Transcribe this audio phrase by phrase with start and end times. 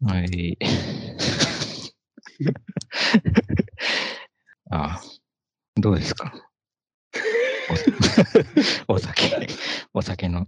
[0.00, 0.56] はい。
[4.70, 5.00] あ あ、
[5.76, 6.32] どうですか？
[8.88, 9.46] おお酒、
[9.92, 10.46] お酒の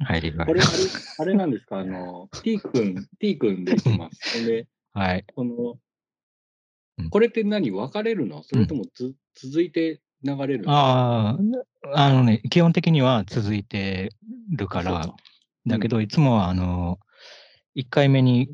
[0.00, 0.70] 入りがこれ、あれ、
[1.18, 1.80] あれなんですか？
[1.80, 4.46] あの、T 君、T 君でいきます。
[4.46, 5.24] で、はい。
[5.34, 5.76] この
[6.98, 7.70] うん、これって何？
[7.70, 8.42] 分かれるの？
[8.42, 10.72] それともつ、続いて流れるの？
[10.72, 11.36] ああ、
[11.92, 14.08] あのね、基本的には続いて
[14.50, 15.14] るから。
[15.66, 16.98] だけど、いつもは、あの、
[17.76, 18.50] 1回目に、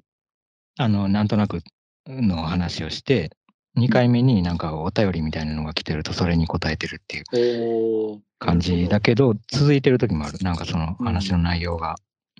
[0.78, 1.60] あの、なんとなく
[2.06, 3.30] の話をして、
[3.76, 10.38] 2回目になんかお便りみたいなのが来てると、それに答えてるっていう感じだけど、続いてる時もある。
[10.40, 11.94] なんかそのうん話の内容が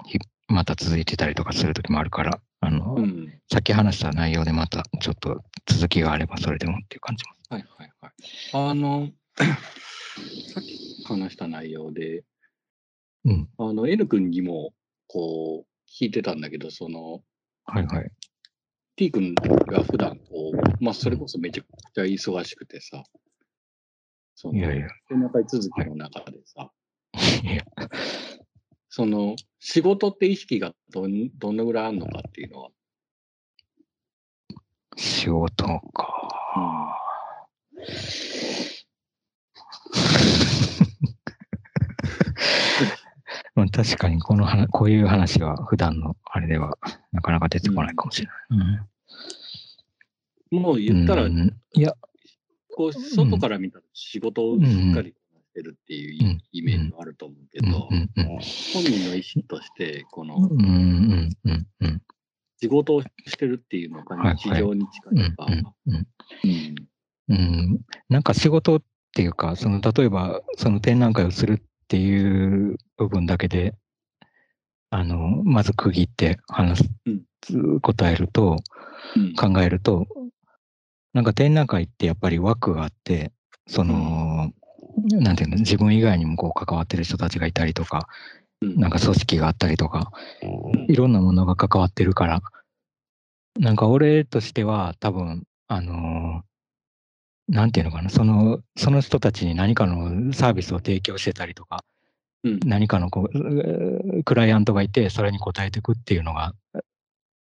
[0.07, 3.33] ひまた続いてたりとかする時もあるから、あの、うん。
[3.51, 7.33] さっき話した内容でまたちょっと続きがあればそれでもっていう感じも。
[7.51, 8.71] はいはいはい。
[8.71, 9.09] あの、
[10.53, 12.25] さっき話した内容で、
[13.25, 13.49] うん。
[13.59, 14.73] あの、N 君にも、
[15.07, 17.21] こう、聞いてたんだけど、その、
[17.65, 18.11] はいはい。
[18.97, 23.03] T 君が普段こう、まあ、それこそめちゃくちゃ忙しくてさ、
[24.35, 24.89] その、いやいや。
[25.09, 26.71] 展覧会続きの中でさ、
[27.43, 27.65] いや
[28.89, 32.71] その、仕事って意識がどんどのぐらいあるのかっていうのは、
[34.97, 35.81] 仕事か。
[43.55, 46.79] まあ確かにこの話、こういう話は普段のあれでは
[47.13, 48.79] なかなか出てこないかもしれな
[50.51, 50.57] い。
[50.57, 51.57] もう言ったら、うん。
[51.75, 51.95] いや、
[52.77, 55.15] こう、外から見たら仕事をしっかりし
[55.55, 56.43] てるっていううん。
[56.53, 57.71] イメージがあると思うけうん。
[57.71, 58.11] ど、うん。
[58.17, 58.27] うん。
[58.27, 58.41] 本
[58.85, 60.61] 人の意識として、この、うん。
[60.61, 61.37] うん。
[61.45, 61.67] うん。
[61.81, 62.03] うん。
[62.61, 65.19] 仕事をしてるっていうのがはい日常に近うん。
[65.19, 65.65] いか、うん。
[65.87, 66.07] うん。
[66.45, 66.75] うん。
[67.29, 68.83] うん、なんか仕事っ
[69.15, 71.63] ていうか、その例えばその展覧会をする
[71.93, 73.75] っていう部分だけで、
[74.89, 76.85] あの、まず区切って話
[77.45, 78.57] す、答えると、
[79.15, 79.35] うん。
[79.35, 80.07] 考えると、
[81.13, 83.31] なんか展覧会ってやっぱり枠があって、
[83.67, 84.53] その、
[85.11, 88.09] なんていうの、自分以外にもこう関わってる人たちがいたりとか、
[88.63, 88.81] うん。
[88.81, 90.13] なんか組織があったりとか、
[90.89, 92.41] いろんなものが関わってるから、
[93.61, 96.52] なんか俺としては多分、あのー
[97.49, 101.85] なんていうのかな、その、その人たちに何かのサービスを提供してたりとか、
[102.45, 102.61] うん。
[102.65, 106.55] 何かのこうクライアントがいて、それに応えていくっていうのが、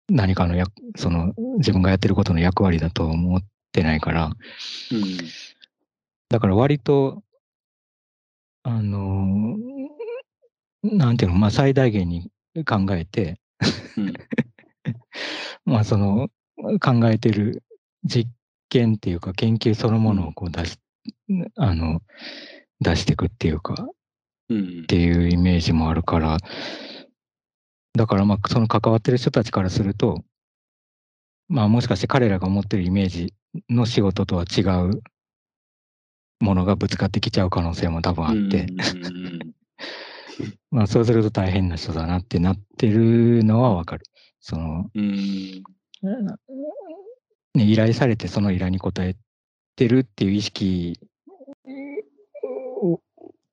[0.09, 0.65] 何かのや、
[0.95, 3.41] その、自分がやってることの役割だと思っ
[3.71, 4.33] てないから、うん。
[6.29, 7.23] だから割と、
[8.63, 9.67] あのー
[10.83, 12.29] なんていうの、まあ最大限に
[12.65, 13.39] 考えて、
[13.97, 14.13] うん。
[15.65, 16.29] まあその
[16.79, 17.63] 考えてる
[18.03, 18.29] 実
[18.69, 20.79] 験っていうか研究そのものをこう出し、
[21.55, 22.01] あの、
[22.79, 23.87] 出していくっていうか、
[24.49, 24.81] うん。
[24.83, 26.37] っていうイメージもあるから、
[27.93, 30.23] だからまあその関わってる人たちからすると、
[31.49, 33.33] まあもしかして彼らが思ってるイメージ
[33.69, 35.01] の仕事とは違う
[36.39, 39.53] ものがぶつかってきちゃう可能性も多分あって、うん。
[40.71, 44.05] まあそうすると大変な人だなってなってるのはわかる。
[44.39, 45.63] その、うん
[47.55, 49.15] ね、依頼されてその依頼に応え
[49.75, 50.99] てるっていう意識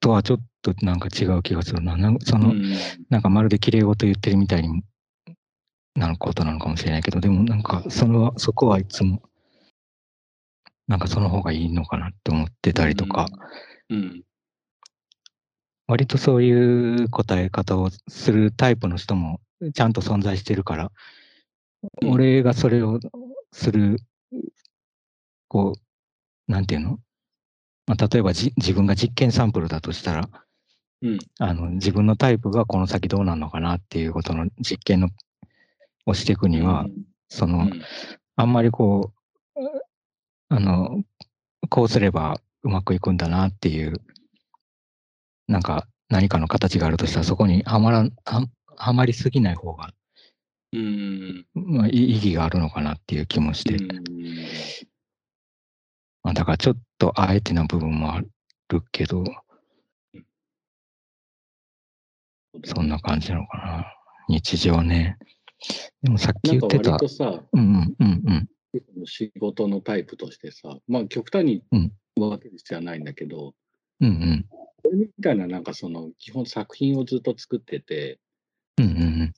[0.00, 1.96] とはちょっとなんか違う気がするな。
[1.96, 2.74] なんその、うん。
[3.08, 4.82] なんかまるで綺麗事言ってるみたいに
[5.94, 9.22] なることなのかもしれないけど、でもなんかその、そこはいつも、
[10.88, 13.26] なんかその方がいいのかなって思ってたりとか、
[13.88, 14.22] うん。
[15.86, 19.40] 割とそういう答え方をするタイプの人も
[19.74, 20.92] ちゃんと存在してるから、
[22.02, 22.10] うん。
[22.10, 23.00] 俺がそれを
[23.54, 23.98] する、
[25.46, 26.98] こう、なんていうの、
[27.86, 30.28] まあ、例えばじ自分が実験サンプルだとしたら、
[31.02, 31.18] うん。
[31.38, 35.08] あの自分のタイプがこの先どうなるのかなっていうことの実験の
[36.06, 36.86] をしていくには、
[37.28, 37.82] その、うん。
[38.36, 39.12] あんまりこ
[39.54, 39.60] う、
[40.48, 41.04] あの、
[41.70, 44.00] こうすればうまくいくんだなっていう、
[45.46, 48.08] なんか何かの形があるとしたら、そこにはまら
[48.76, 49.92] はまりすぎない方が、
[50.74, 53.76] うんまあ、い意義があるのかなっていう気もして、
[56.24, 58.28] まあ、だからちょっとあえてな部分もある
[58.90, 59.24] けど、
[62.64, 63.86] そんな感じなのかな。
[64.28, 65.16] 日常ね。
[66.02, 69.06] でもさっき言ってた割、とさ、うんうんうんうん。
[69.06, 73.54] 仕事のタイプとしてさ、まあ極端にうん分ける必要はないんだけど、
[74.00, 74.46] うんうん。
[74.50, 78.18] これみたいななんかその基本作品をずっと作ってて、
[78.78, 78.94] うんうんう
[79.24, 79.32] ん。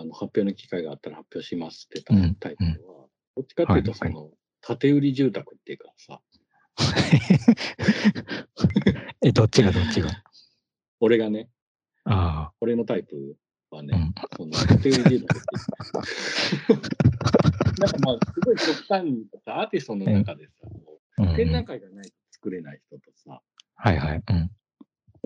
[0.00, 2.70] あの発表の機会があったら発表しますってうんタイプは、
[3.36, 4.14] どっちかっていうとそはい。
[4.14, 4.30] の、
[4.60, 6.20] 建売り住宅っていうかさ、
[9.22, 10.10] え、どっちがどっちが？
[11.00, 11.48] 俺がね、
[12.04, 13.36] あ俺のタイプ、
[13.70, 14.14] はね、うん。
[14.36, 15.42] その建売住宅って
[17.80, 20.52] なんかまあ、すごい極端にとか、アーティストの中でさ、
[21.36, 23.40] 展覧ん会がないと作れない人とさ、
[23.76, 24.22] はいはい。
[24.28, 24.50] うん。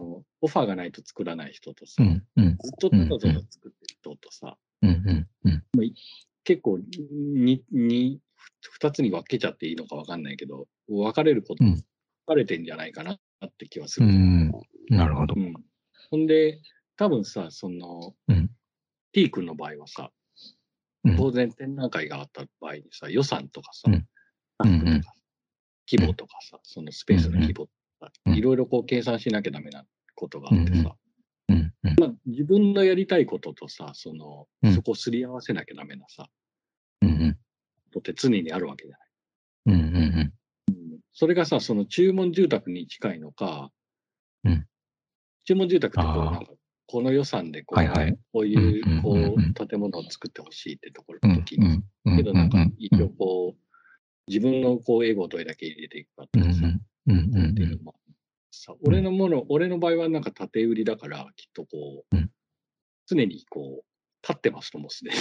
[0.03, 2.25] オファーがないと作らない人とさ、うん。
[2.37, 2.57] うん。
[2.57, 4.91] ずっとただただ作ってる人とさ、うん。
[4.91, 5.29] うん。
[5.45, 5.95] うん。
[6.45, 8.21] 結構にに
[8.81, 11.75] 2つに分けちゃっていいのか分かんないけど、分かれること、うん
[12.25, 13.19] 分かれてんじゃないかなっ
[13.59, 14.13] て気はすうる。
[14.13, 14.53] ん。
[14.91, 15.41] なるほどう。
[15.41, 15.55] ん
[16.11, 16.61] ほんで、
[16.97, 18.51] 多分さ、その、うん
[19.13, 20.11] T 君の場合はさ、
[21.05, 23.97] うん当然展覧会があった場合にさ、予算とかさ、う
[24.69, 25.03] ん
[25.91, 27.69] 規模とかさ、そのスペースの規模
[28.27, 29.85] いろいろこう計算しなきゃダメな
[30.15, 30.95] ことがあってさ、
[31.49, 31.73] うん。
[31.85, 31.95] うん。
[31.99, 36.27] まあ、自分のやりたいこととさ、その、うんそこをすり合わせなきゃダメなさ、
[37.03, 37.09] うん。
[37.09, 37.39] うん。
[37.93, 39.09] とって常にあるわけじゃない。
[39.67, 39.97] うん。
[39.97, 40.33] うん。
[41.13, 43.71] それがさ、その注文住宅に近いのか、
[44.45, 44.67] うん
[45.45, 46.53] 注文住宅ってこうなんか、
[46.87, 51.31] この予算でこう,、はいはいこういううんうんこうんうんう建物を作ってほしいってところうん。
[51.31, 52.17] の時に、うん。
[52.17, 53.63] けどなんかうん一応こう、
[54.29, 56.81] 自分のこうエゴをどれだけ入れていくかってうん。
[57.07, 57.19] いうん。
[57.19, 57.63] うん。
[57.63, 57.95] うのも
[58.51, 62.31] さ俺のもの、俺の場合はなんか建売りだから、きっとこう、うん
[63.07, 63.85] 常にこう、
[64.23, 65.17] 立ってますともすでに。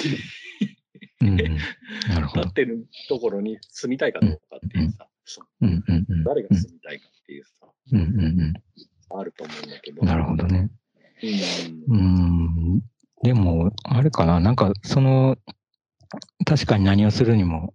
[1.21, 1.57] うん。
[2.07, 2.53] なるほど立っ。
[2.53, 5.83] てるところに住みたいかどうかっていうさ、そううん。
[5.87, 6.05] うん。
[6.07, 6.23] うん。
[6.23, 7.99] 誰が住みたいかっていうさ、うん。
[7.99, 8.53] うん。
[9.19, 10.01] あると思うんだけど。
[10.01, 10.07] うん。
[10.07, 10.69] なるほどね。
[11.23, 11.29] うん
[11.87, 12.01] うー
[12.77, 12.81] ん
[13.23, 15.37] でも、あれかな、なんか、その、
[16.45, 17.73] 確かに何をするにも、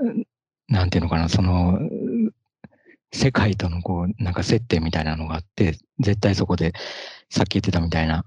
[0.00, 0.26] うん
[0.68, 1.78] なんていうのかな、その、
[3.14, 6.72] 世界とのこう、なんか接点みたいなのがあって、絶対そこで、
[7.30, 8.24] さっき言ってたみたいな、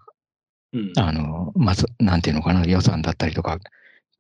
[0.73, 0.93] うん。
[0.97, 3.59] あの、まず、なんていうのかな、予算だったりとか、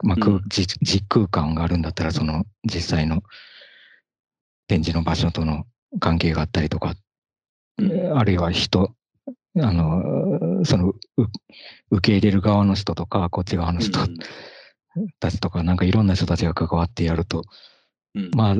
[0.03, 0.43] まあ、空うん。
[0.49, 3.23] 実実空間があるんだったら、その、実際の
[4.67, 5.65] 展示の場所との
[5.99, 6.95] 関係があったりとか、
[7.77, 8.17] うん。
[8.17, 8.93] あるいは人、
[9.59, 10.95] あの、その、う
[11.91, 13.99] 受け入れる側の人とか、こっち側の人
[15.19, 17.43] たちとか、なんかいろんな人たちが関わってやると、
[18.15, 18.31] うん。
[18.35, 18.55] まあ、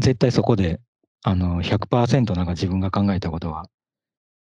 [0.00, 0.80] 絶対そこで、
[1.22, 3.68] あの、100%なんか自分が考えたことは、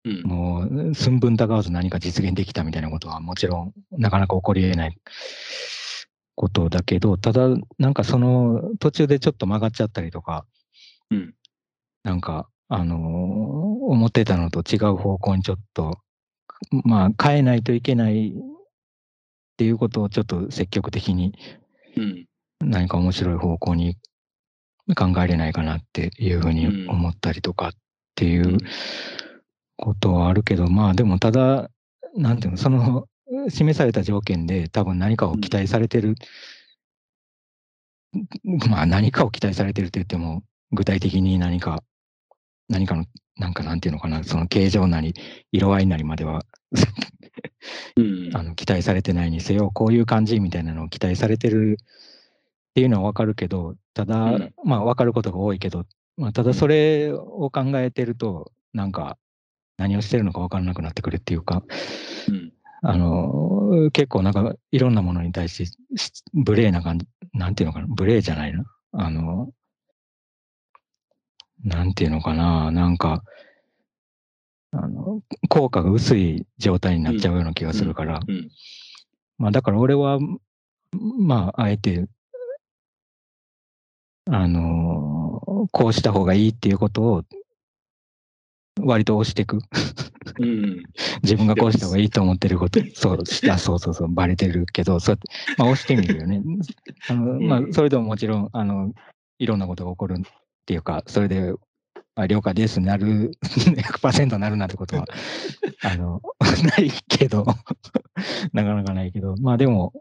[0.03, 0.21] うん。
[0.23, 4.97] もう、寸分たがわず何か実現できたみたいなことは、もちろん、なかなか起こり得ない。
[6.35, 7.47] ことだけど、ただ、
[7.79, 10.45] なんかその、途中でちょっと曲がっちゃったりとか、
[11.09, 11.33] うん。
[12.03, 15.99] なんか、あのー思ってたのと違う方向にちょっと、
[16.83, 18.33] まあ、変えないといけないっ
[19.57, 21.37] ていうことをちょっと積極的に
[21.95, 22.25] うん。
[22.61, 23.95] 何か面白い方向に
[24.93, 26.89] 考えれないかなっていうふうにうん。
[26.89, 27.71] 思ったりとかっ
[28.15, 28.57] ていう
[29.77, 31.69] ことはあるけど、まあでもただ、
[32.15, 33.07] なんていうの、その
[33.49, 36.15] 示された条件で多分何かを期待されてる、
[38.69, 41.83] まあ何かを期待されてるって言っても、具体的に何か、
[42.69, 43.05] 何かの、
[43.38, 45.13] なんかなんていうのかな、その形状なり、
[45.51, 46.45] 色合いなりまでは
[47.97, 48.29] うん。
[48.35, 51.77] あの期待されてないにせよ、こういう感じみたいなのを期待されてる
[52.75, 54.54] っていうのは分かるけど、ただ、うん。
[54.66, 55.86] まあ分かることが多いけど、
[56.18, 59.18] まあ、ただそれを考えてると、なんか
[59.77, 61.63] 何をしてるのか分からなくなってくるっていうか、
[62.27, 62.51] うん。
[62.81, 65.66] あの結構なんかいろんなものに対して
[65.98, 68.66] し無礼な感じ、なんていうのかな、無礼じゃないな。
[68.92, 69.54] あの、
[71.63, 73.24] なんていうのかな、なんか、
[74.72, 78.50] あの効果が薄い状態になっちゃうような気がするから、うん。
[79.38, 80.19] まあだから俺は、
[80.91, 82.10] まああえて、
[84.29, 87.24] あのーこうした方がいいっていうことを、
[88.82, 89.60] 割と押していく。
[90.39, 90.84] うん
[91.24, 96.41] 自分がこうした方がいいと思ってること、そう、あそうそうそう、バレてるけど、そうやって、まあ押してみるよね。
[97.10, 98.91] あの、まあうんそれでももちろん、あの、
[99.39, 100.22] いろんなことが起こるっ
[100.65, 101.53] ていうか、それで、
[102.15, 105.05] あ了解ですなる、 100%なるなんてことは、
[105.84, 106.22] あの、
[106.77, 107.46] ないけど、
[108.53, 109.94] なかなかないけど、まあでも、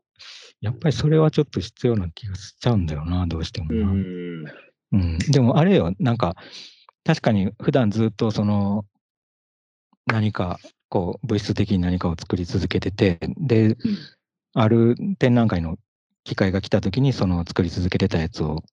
[0.64, 3.86] やっぱりそれはちょっと必要な気がしちゃうんだよな、どうしてもうな。
[3.86, 4.44] ん。
[4.92, 6.36] うん、でもあれよ、なんか、
[7.04, 8.86] 確かに普段ずっとその、
[10.06, 13.76] 何か、こう、物質的に何かを作り続けてて、で、
[14.54, 15.76] ある展覧会の
[16.24, 18.64] 機会が来た時に、その作り続けてたやつを、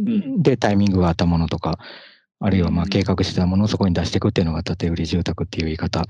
[0.00, 0.42] ん。
[0.42, 1.78] で、タイミングがあったものとか、
[2.40, 2.88] あるいはまうん。
[2.88, 6.06] あ計画してたものをそこに出していくっていうのが建売り住宅っていう言い方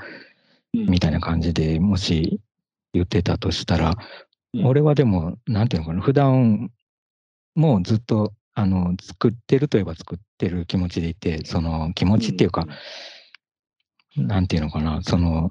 [0.75, 0.87] うん。
[0.87, 2.38] みたいな感じでもし
[2.93, 3.95] 言ってたとしたら、うん
[4.63, 6.71] 俺はでも、なんていうのかな、普段
[7.55, 12.67] もうずっと、あの、作ってるといえば作ってる気持ちでいて、その気持ちっていうか、
[14.17, 15.51] なんていうのかな、その、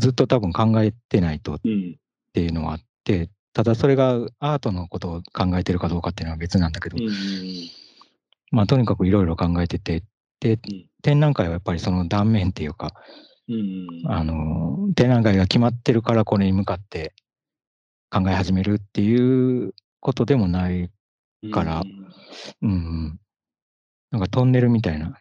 [0.00, 1.96] ずっと多分考えてないとっうん。
[2.32, 7.10] ていうのはあって、ただそれがアートのことを考えてるかどうかっていうのは別なんだけど、うん
[8.50, 10.02] まあとにかくいろいろ考えてて、
[10.40, 12.94] でうん、展覧会はやっぱりその断面っていうか、
[13.48, 13.86] うん。
[14.06, 17.14] あの、展覧会が決まってるからこれに向かって
[18.10, 20.90] 考え始めるっていうことでもない、
[21.52, 21.82] から
[22.62, 23.20] うんうん、
[24.10, 25.18] なんかトンネルみたいな、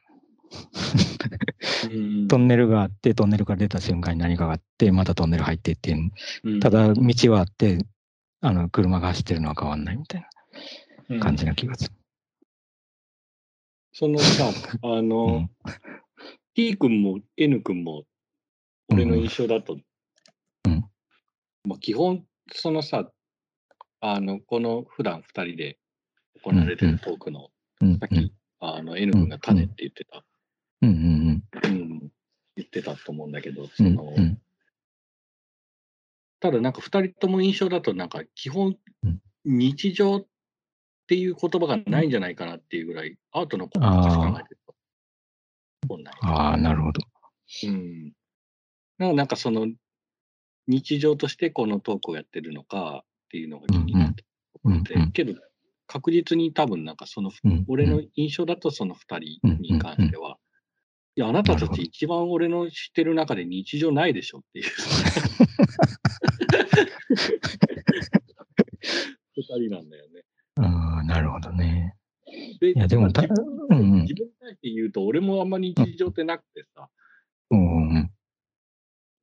[1.92, 2.28] うん。
[2.28, 6.12] トンネルがあって、トンネルから出た瞬間に何かがあって、またトンネル入ってっていう、
[6.44, 6.60] うん。
[6.60, 7.86] ただ道はあって、
[8.42, 10.26] あの、車が走ってるのは変わんないみたい
[11.10, 11.92] な感じな気がする。
[13.94, 14.50] そのさ、
[14.84, 15.52] あ うのん、
[16.54, 18.06] T 君も N 君も、
[18.90, 19.78] 俺の印象だと、
[20.66, 20.86] うん。
[21.64, 23.12] まあ、基本、そのさ、
[24.00, 25.80] あの、この普段二人で
[26.44, 27.50] 行われてるトークの、
[27.82, 30.24] うん、さっき、あの、N 君が種って言ってた、
[30.82, 32.00] うん、うん、うん、
[32.56, 34.42] 言ってたと思うんだけど、うん、その、うん、
[36.40, 40.26] ただなんか二人とも印象だと、なんか基本うん、日常っ
[41.08, 44.76] ていう言葉がないんじゃないかなっていうぐらい、アートのことばっかし考えてると。
[46.22, 47.02] ああ、なるほど。
[47.64, 49.16] うん。
[49.16, 49.68] なんかその、
[50.68, 54.24] 日常としてこのトークをやってるのかっていうのが気になって
[54.64, 54.84] うん、うん。
[54.84, 55.34] て、けど
[55.88, 60.38] 確実に多分なんかその、うん、俺の印象だとその二人に関しては、
[61.16, 64.66] いや、あなたたち一番俺の知ってる中で日常ないでしょっていう。
[69.36, 70.22] 二人なんだよね。
[70.60, 71.96] ああ、なるほどね。
[72.60, 74.02] で、いや、でも、た自分うん、うん。
[74.02, 76.90] 自分に対して言うと、俺もあんま日常ってなくてさ、
[77.52, 78.12] うん、うん、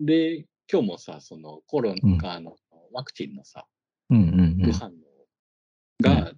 [0.01, 2.57] で、今日もさ、そのコロナの
[2.93, 3.67] ワクチンのさ、
[4.11, 4.93] うん、うん、副反応
[6.03, 6.33] が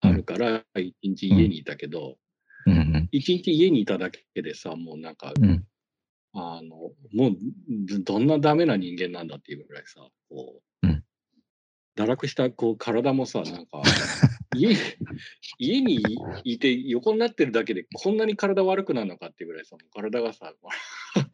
[0.00, 2.16] あるから、一日家にいたけど、
[2.66, 5.64] うん、うん、一日家にいただけでさ、もうなんか、うん、
[6.34, 7.36] あの、もう
[7.86, 11.04] どどんなダメな人間なんだっていうぐらいさ、こう、うん。
[11.96, 13.82] 堕落したこう体もさ、なんか、
[14.56, 14.76] 家
[15.58, 16.00] 家に
[16.44, 20.54] いて横になってるだけでこんなに体悪くなるのかっていうぐらいさ、体がさ、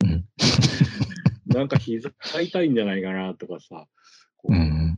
[0.04, 0.24] うん
[1.54, 2.10] なんか膝
[2.42, 3.86] 痛いんじゃないかなとかさ、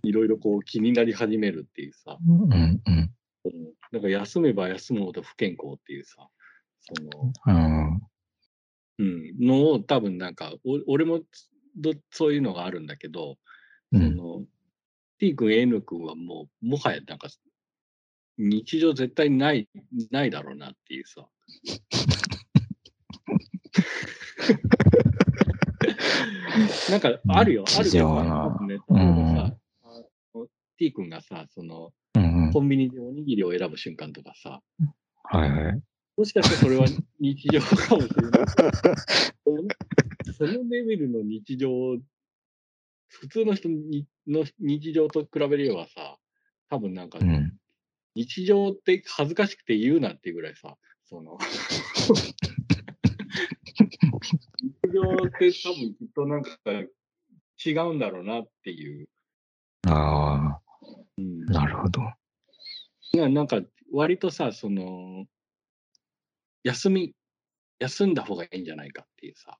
[0.02, 3.10] いろいろこう気になり始めるっていうさ、うん、うん、うん。
[3.92, 6.28] なんか休めば休むほど不健康っていうさ、
[6.80, 8.02] その、うん、
[8.98, 11.20] うん、のを多分なんか、お俺も
[11.76, 13.36] どそういうのがあるんだけど、
[13.92, 14.44] うん、その
[15.18, 17.28] T 君、N 君はもう、もはやなんか、
[18.38, 19.68] 日常絶対ない、
[20.10, 21.26] ないだろうなっていうさ。
[26.90, 29.56] なんか、あるよ、あるけ日常どなさ、ね、例えうん
[30.78, 34.62] T 君がさ、その、うん、コンビニでおにぎりを選ぶ瞬間とかさ、
[35.24, 35.82] はい、はい。
[36.16, 36.86] もしかしたらそれは
[37.20, 38.44] 日常かもしれない。
[40.36, 41.98] そのレベルの日常、
[43.08, 46.18] 普通の人にの日常と比べればさ、
[46.68, 47.58] 多分なんかう、ん、
[48.14, 51.38] 日常って恥ずかしくて言うなっていうぐらいさ、その、
[54.88, 56.50] 日常って多分きっとなんか
[57.64, 59.08] 違うんだろうなっていう。
[59.88, 60.60] あ
[61.18, 62.02] うんあ、なるほど。
[63.14, 63.60] ななんか
[63.92, 65.26] 割とさ、その、
[66.64, 67.14] 休み、
[67.78, 69.58] 休んだ方がいいんじゃないかっていうさ。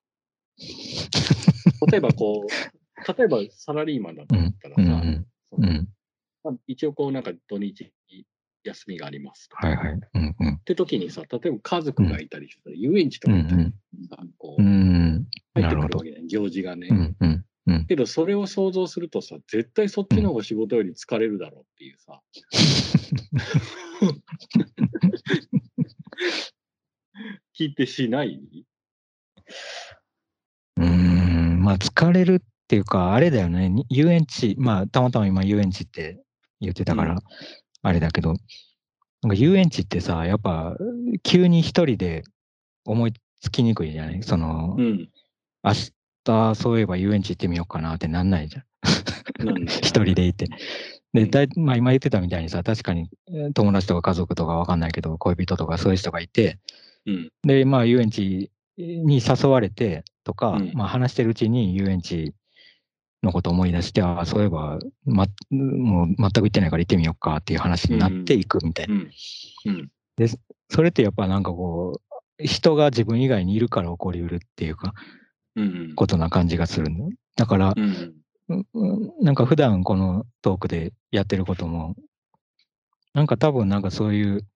[1.90, 2.46] 例えばこう、
[3.18, 4.36] 例えばサラリーマンだった
[4.68, 5.88] らうん、うさ、うん、
[6.42, 7.92] まあ一応こうなんか土日に
[8.68, 9.56] 休みがありますと。
[9.56, 10.00] はい、はい。
[10.14, 16.88] うん、うん、って時にさ、例えば家族がいたりしたら、遊園地とうん、か行ったりさ、こうう、ん、入なるほどってくるわけね、行事がね。
[16.90, 17.86] うん、うん、うん。
[17.86, 22.20] けど、それを想像するとさ、絶対そっちの方が仕事より疲れるだろうっていうさ。
[27.58, 28.40] 聞いてしない？
[30.76, 36.22] うーん、まあ疲れるっていうか、あれだよね、に遊園地、まあたまたま今遊園地って
[36.60, 37.18] 言ってたから、うん
[37.86, 38.34] あれだけど、
[39.22, 40.76] なんか遊園地ってさ、やっぱ
[41.22, 42.24] 急に一人で
[42.84, 44.22] 思いつきにくいじゃない？
[44.24, 45.08] その、うん。
[45.62, 45.72] 明
[46.24, 48.64] 日そういえば遊園地行ってみようかなってなんないじゃん。
[49.68, 50.46] 一人でいて。
[51.12, 56.58] で、うんだいまあ今言ってたみたいにさ、確かにえー友達とか家族とかわかんないけど、恋人とかそういう人がいて、
[57.06, 57.30] うん。
[57.44, 62.34] で、まあ遊園地に誘われてとか、うんまあ話してるうちに遊園地
[63.22, 68.94] のことを思い出して、ああ、そういえば、ま、もう全く行ってないから行ってみようかっていう話になっていくみたいな。
[68.94, 69.10] うん。
[69.66, 69.90] うん。
[70.68, 72.00] それってやっぱなんかこ
[72.38, 74.94] う、人が自分以外にいるから起こりうるっていうか、
[75.54, 75.92] うん。
[75.94, 77.10] ことな感じがするの。
[77.36, 77.74] だから、
[79.20, 81.96] なんか普段このトークでやってることも、
[83.14, 84.46] なんか多分なんかそういう、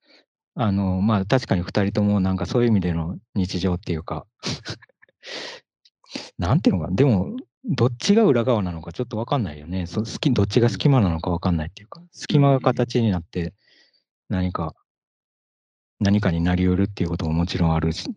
[0.55, 4.27] あの、まあ確かに二人ともなんかそういう意味での日常っていうか、
[6.39, 9.87] なんていうのかな、でも、どっちが裏側なのかちょっとわかんないよね。
[9.87, 13.53] そ好きどっちが隙間なのかわかんないっていうか、隙間が形になって
[14.29, 14.75] 何か、
[16.01, 18.11] 何かになりうるっていうことももちろんあるし、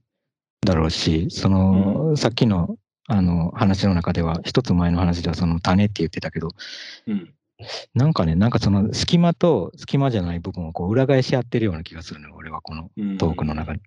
[0.65, 6.49] だろうし、その、さっきのあの話の中では、一つ前の話ではその種って言ってたけど、
[7.07, 7.33] うん。
[7.93, 13.17] なんかね、なんかその隙間と隙間じゃない部分をこう裏返し合ってるような気がするのよ、俺はこのうん。
[13.17, 13.81] トークの中に。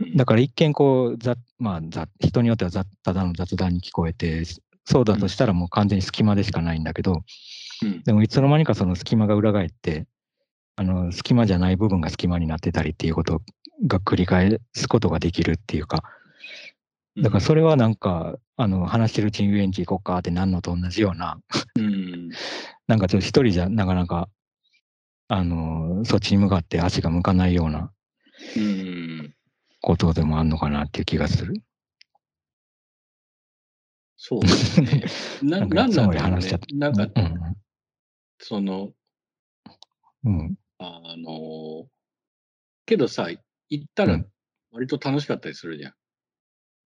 [0.00, 0.16] うん。
[0.16, 4.44] だから一見こう、ざまあ、ざ人によってはざただの雑談に聞こえて、
[4.84, 7.22] そうだとしたらもう完全に隙間でしかないんだけど、
[7.82, 8.02] うん。
[8.02, 10.06] でもいつの間にかその隙間が裏返って、
[10.76, 13.42] あの隙間じゃない部分が隙間になってたりっていうこと
[13.86, 16.02] が繰り返すことができるっていうか、
[17.16, 21.38] だからそれはなんか、あの話してるうちに遊園地行こうかってなんのと同じような、
[21.76, 22.30] うん。
[22.86, 24.28] なんかちょっと一人じゃなかなか、
[25.28, 27.90] あのそっちに向かって足が向かないような
[28.56, 29.34] うん。
[29.80, 31.54] ことでもあんのかなっていう気がする。
[34.16, 35.04] そうですね。
[35.42, 37.56] な、なんだろうなんか、うん
[38.38, 38.92] その、
[40.24, 40.56] うん。
[40.78, 41.88] あの、
[42.86, 43.28] けどさ、
[43.68, 44.26] 行ったらうん
[44.72, 45.94] 割と楽しかったりするじゃん。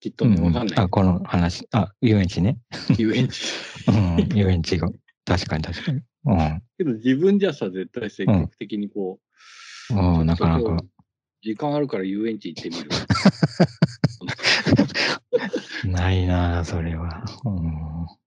[0.01, 0.89] きっとね、うんわかんないあ、。
[0.89, 2.59] この話、あ、遊園地ね。
[2.97, 3.43] 遊園地。
[3.89, 4.89] うん、遊園地が。
[5.25, 6.01] 確かに確かに。
[6.27, 6.63] うん。
[6.79, 9.19] けど自分じゃさ、絶対積極的にこ
[9.91, 10.77] う、うん、なかなか
[11.43, 12.89] 時間あるから遊園地行ってみる。
[15.91, 17.25] ないなあそれは。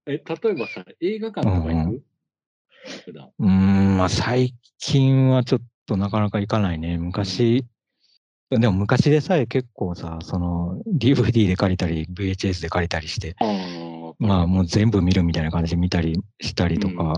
[0.08, 0.12] え、
[0.44, 2.04] 例えばさ、映画館とか行く？
[3.40, 6.98] うん、うんまあ最近はちょっとなかなか行かないね。
[6.98, 7.66] 昔、
[8.60, 13.36] でも昔でさえ結構さ、その DVD で借りたり、VHS で借りたりして、
[14.20, 17.14] まあもう全部見るみたいな感じで見たりしたりとか、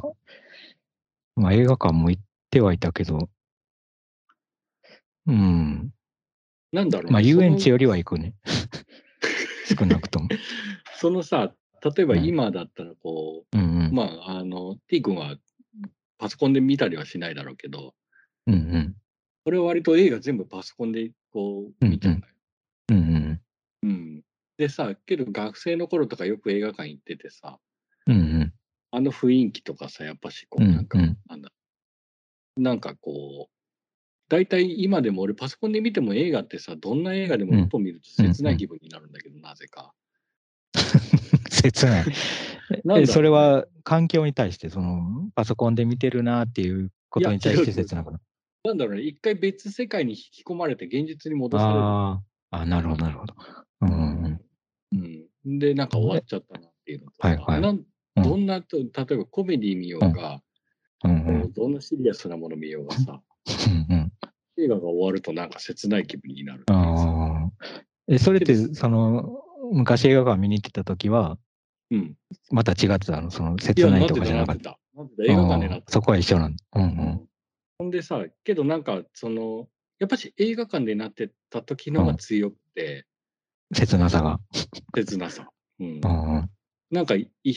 [1.35, 3.29] まあ映画館も行ってはいたけど、
[5.25, 5.91] うん。
[6.71, 8.35] なんだろうねまあ遊園地よりは行くね。
[9.75, 10.29] 少なくとも。
[10.99, 11.51] そのさ、
[11.83, 13.91] 例えばうん今だったらこうんうんう、。
[13.91, 15.37] まあ、あの、T 君は
[16.19, 17.95] パソコンで見たりはしないだろうけど、
[18.45, 18.95] うんうん。
[19.45, 22.33] 俺は割と映画全部パソコンでこう見ちゃうんだよ。
[22.89, 23.41] うんうん。
[23.81, 24.21] うん。
[24.57, 27.59] でさ、けど学生の頃とかよく映画館行っててさ、
[28.05, 28.53] うんうん。
[28.91, 31.51] あの雰囲気とかさ、やっぱしこう、うんなんか、うんなんだ、
[32.57, 33.53] なんかこう、
[34.29, 39.93] 大体今でも俺パソコンで見ても映画ってさ、どんな映画でもうん一本見ると切ない気分になるんだけど、なぜか。
[41.49, 42.05] 切ない。
[42.85, 48.17] なんそれは環境に対して、そのパソコンで見てるなっていうことに対して切なくな？
[48.17, 48.23] る。
[48.65, 51.79] なんだろうね、一回別世界に引き込まれて現実に戻される。
[51.81, 52.21] あ
[52.51, 53.33] あ、あなるほど、なるほど。
[53.81, 53.93] うんう
[54.29, 54.41] ん
[55.45, 57.83] うん、で、なんか終わっちゃったなっていうのとさ、はいはいなん
[58.15, 60.39] うんどんなと、例えばコメディ見ようが、
[61.03, 61.11] うん。
[61.25, 63.21] うんどんなシリアスなもの見ようがさ、
[63.67, 64.11] うんうん
[64.57, 66.63] 映画が終わるとなんか切ない気分になる。
[66.67, 67.67] ああ。
[68.07, 71.37] え、それって、その、昔映画館見に行ってた時は、
[71.89, 72.15] うん。
[72.51, 73.31] また違ってたの？
[73.31, 74.79] その、切ないとかじゃなかってた。
[75.27, 75.91] 映画館でなってた。
[75.91, 76.63] そこは一緒なんだ。
[76.75, 77.27] うんうん。
[77.77, 79.67] ほんでさ、けどなんか、その、
[79.99, 83.05] やっぱし映画館でなってた時のが強くて、
[83.73, 84.39] 切なさが。
[84.93, 85.49] 切なさ。
[85.79, 86.07] うんう。
[86.07, 86.49] んうん。
[86.91, 87.51] なんかい、い、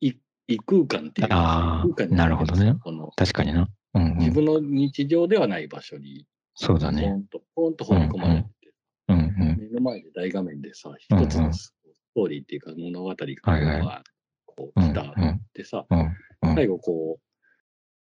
[0.00, 0.12] い
[0.48, 3.68] 異空間っていうかあー異空間になるほどねこの確かにな。
[3.94, 4.18] うんうん。
[4.18, 6.26] 自分の日常ではない場所に、
[6.58, 7.08] ポそうだね。
[7.08, 8.72] ンと、ポンと放り込まれてて、
[9.08, 9.58] うんうん。
[9.60, 11.74] 目の前で大画面でさ、一うんうんつのス
[12.14, 14.04] トーリーっていうか物語がはいはい
[14.46, 17.22] こううん来たっうんてさ、うんうん最後こう、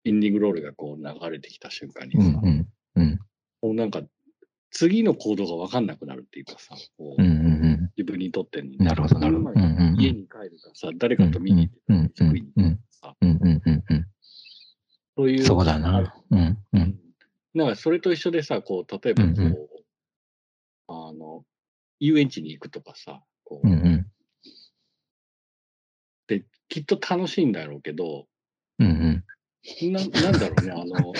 [0.07, 3.19] エンディングロールがこう流れてきた瞬間にうんさ、うんうん
[3.61, 4.03] もうなんか、
[4.69, 8.61] 次の行動が分かんなくなるっていうかさ、こううんうん自分にとって。
[8.61, 9.49] なるほど、なるほど。
[9.51, 14.07] うんうんうん家に帰るかさ、誰かと見に行ってうんうん飯食いに行くかさ、うんうんうんうん。
[15.15, 15.43] そういう。
[15.43, 16.13] そうだな。
[16.29, 16.57] うんう。
[16.73, 16.99] うんん。
[17.55, 19.57] なんかそれと一緒でさ、こう、例えばこう、うんうん
[20.89, 21.43] あの、
[21.99, 24.11] 遊園地に行くとかさ、こう、うんうん。
[26.27, 28.27] で、きっと楽しいんだろうけど、
[28.79, 29.23] うん
[29.91, 31.13] ななんだろうね、あの、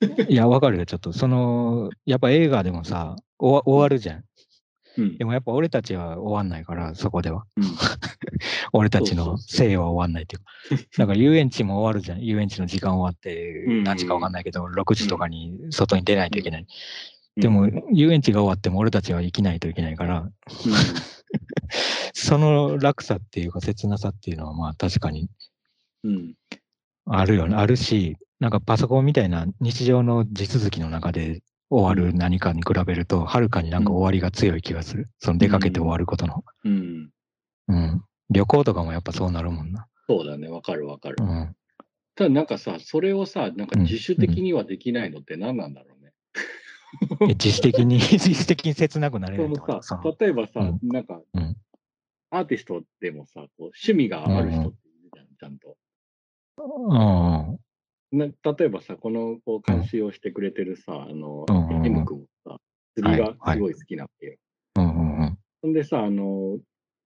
[0.00, 0.32] うん。
[0.32, 1.12] いや、わかるよ、ちょっと。
[1.12, 4.24] その、やっぱ映画でもさ、終わ終わるじゃん。
[4.96, 5.24] うんで。
[5.24, 7.44] もやっぱ俺たちは終わんないから、そこでは。
[7.56, 7.64] うん
[8.72, 10.86] 俺たちの生は終わんないっていうか。
[10.98, 12.20] だから遊園地も終わるじゃん。
[12.20, 16.60] 遊園地の時間終わって何時かわかんないけど、6時とかに外に出ないといけない。
[16.62, 16.66] うん
[17.36, 20.30] でも、遊園地が終わっても俺たちは生きないといけないから、
[22.14, 25.28] その落差っていうか切なさっていうのはまあ確かに
[26.04, 26.34] うん。
[27.06, 27.16] うん。
[27.16, 27.56] あるよね。
[27.56, 35.08] あるし、なんかパソコンみたいな日常の地続きの中で終わる何かに比べると、はるかになんか終わりが強い気がする。
[35.18, 36.44] その出かけて終わることの。
[36.64, 37.10] うん。
[37.68, 38.04] うん。
[38.30, 39.86] 旅行とかもやっぱそうなるもんな。
[40.08, 41.24] そうだね、わかるわかるう。
[41.24, 41.56] ん。
[42.14, 46.12] ただなんかさ、それをさ、なんか自主的にはできないのって何なんだろうね。
[47.22, 51.56] え自主的に、 自主的に切なくなれそのさ例えばさ、うんなんか、うん
[52.30, 55.76] アーティストでもさ、こう趣味がある人っているじゃん、ちゃんと。
[56.58, 56.94] う
[58.16, 58.18] ん。
[58.18, 62.56] な例えばさ、このこう監視をしてくれてるさ、あの、うんうんうん M 君もさ、
[62.96, 64.36] 釣りがすごい好きなわけよ。
[64.76, 65.38] うんうんうん。
[65.62, 66.58] ほんでさ、あの、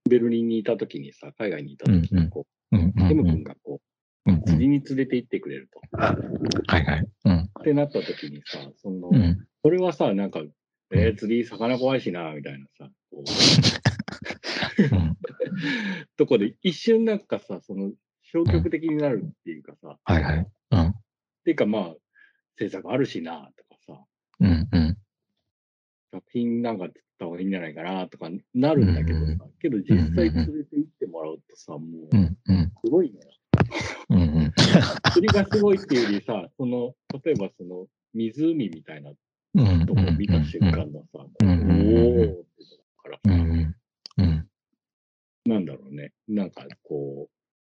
[0.09, 3.81] ベルリンにいた時にさ、海外にいた時にこうんうん君がこ
[4.27, 5.81] う、うんうん釣りに連れて行ってくれると。
[5.97, 6.15] は
[6.79, 7.09] いはい。
[7.25, 7.51] うん。
[7.61, 9.47] ってなった時にさ、その、うん。
[9.63, 10.43] それはさ、なんか、
[10.91, 13.23] えー、釣り魚怖いしな、みたいなさ、こう
[14.95, 15.17] うん。
[16.17, 17.93] とこで一瞬なんかさ、その
[18.33, 20.47] 消極的になるっていうかさ、はいはい。
[20.73, 20.89] うん。
[20.89, 20.95] っ
[21.45, 21.95] ていうかまあ、
[22.59, 24.05] 制作あるしな、とかさ、
[24.41, 24.99] うんうん。
[26.13, 32.73] 作品なんか作った方がいいんじゃないかな、とかなるんだけどさ、うんけど実際連れて行ってもらうとさ、もうう、んうん。
[32.85, 33.19] すごいね。
[34.11, 34.53] うんうん。
[35.13, 39.11] 釣りがすごいっていうよりさ、その、例えばその、湖みたいな
[39.55, 42.45] うんとこ見た瞬間のさ、うんおうんうんーって
[43.03, 43.75] からさ、うんうん。
[44.19, 44.49] うん。
[45.47, 46.13] なんだろうね。
[46.29, 47.29] なんかこ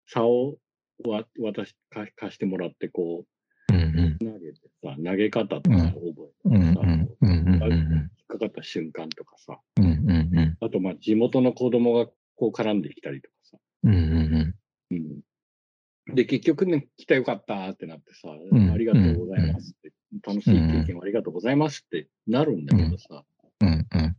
[0.10, 0.58] う、竿を
[1.06, 3.26] わ渡しか貸してもらって、こ
[3.70, 4.28] うんうん。
[4.28, 7.72] う、投げてさ、投げ方とか覚うんうんえてさ、うんうんうん。
[7.72, 10.58] 引っかかった瞬間とかさ、うんうんうん。
[10.60, 14.56] あとまあ地元の子供がこう絡んできたりとかさ、うんうん
[14.92, 16.16] うん。
[16.16, 18.72] で、結局ね、来たよかったってなってさ、ん。
[18.72, 19.92] ありがとうございますって、
[20.26, 23.24] 楽しい経験をありがとうございますってなるんだけどさ、
[23.62, 24.16] うんうん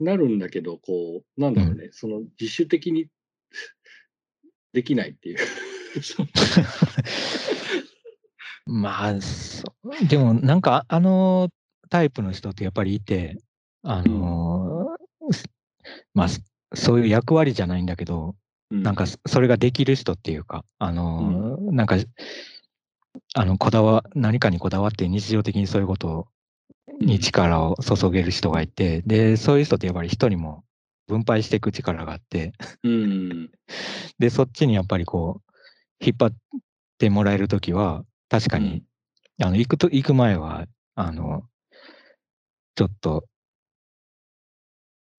[0.00, 3.08] なるんだけど、こう、なんだろうね、その自主的に
[4.72, 5.38] できないっていう。
[8.66, 9.14] まあ、
[10.08, 11.48] でもなんかあの
[11.88, 13.38] タイプの人ってやっぱりいて、
[13.82, 15.48] あのー
[16.14, 16.40] まあ、そ
[16.74, 18.36] そういう役割じゃないんだけど、
[18.70, 21.96] なんかそそれができる人っていうか、あのーなんか、
[23.34, 26.28] あの、こだわ、何かにこだわって日常的にそういうこと
[27.00, 30.62] に力を注げる人がいて、で、そういう人ってやっぱり人にも
[31.10, 32.52] 分配していく力があって、
[32.84, 33.50] うん、
[34.18, 35.52] で、そっちにやっぱりこう、
[36.04, 36.36] 引っ張っ
[36.98, 38.84] てもらえるときは、確かに、
[39.42, 41.42] あの、行くと、行く前は、あの、
[42.76, 43.24] ちょっと、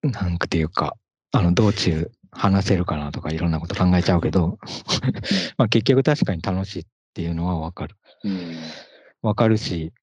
[0.02, 0.96] なんていうか、
[1.32, 4.58] あの、道中話せるかなとかいろんなこと考えちゃうけど、
[5.58, 7.96] まあ結局確かに楽しいっていうのはわかる。
[8.24, 8.56] うん、
[9.22, 9.94] わかるし、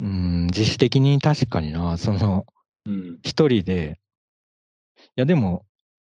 [0.00, 2.61] うん、自主的に確かにな、その、うん、
[3.22, 3.98] 一人で、
[4.98, 5.64] いやでも、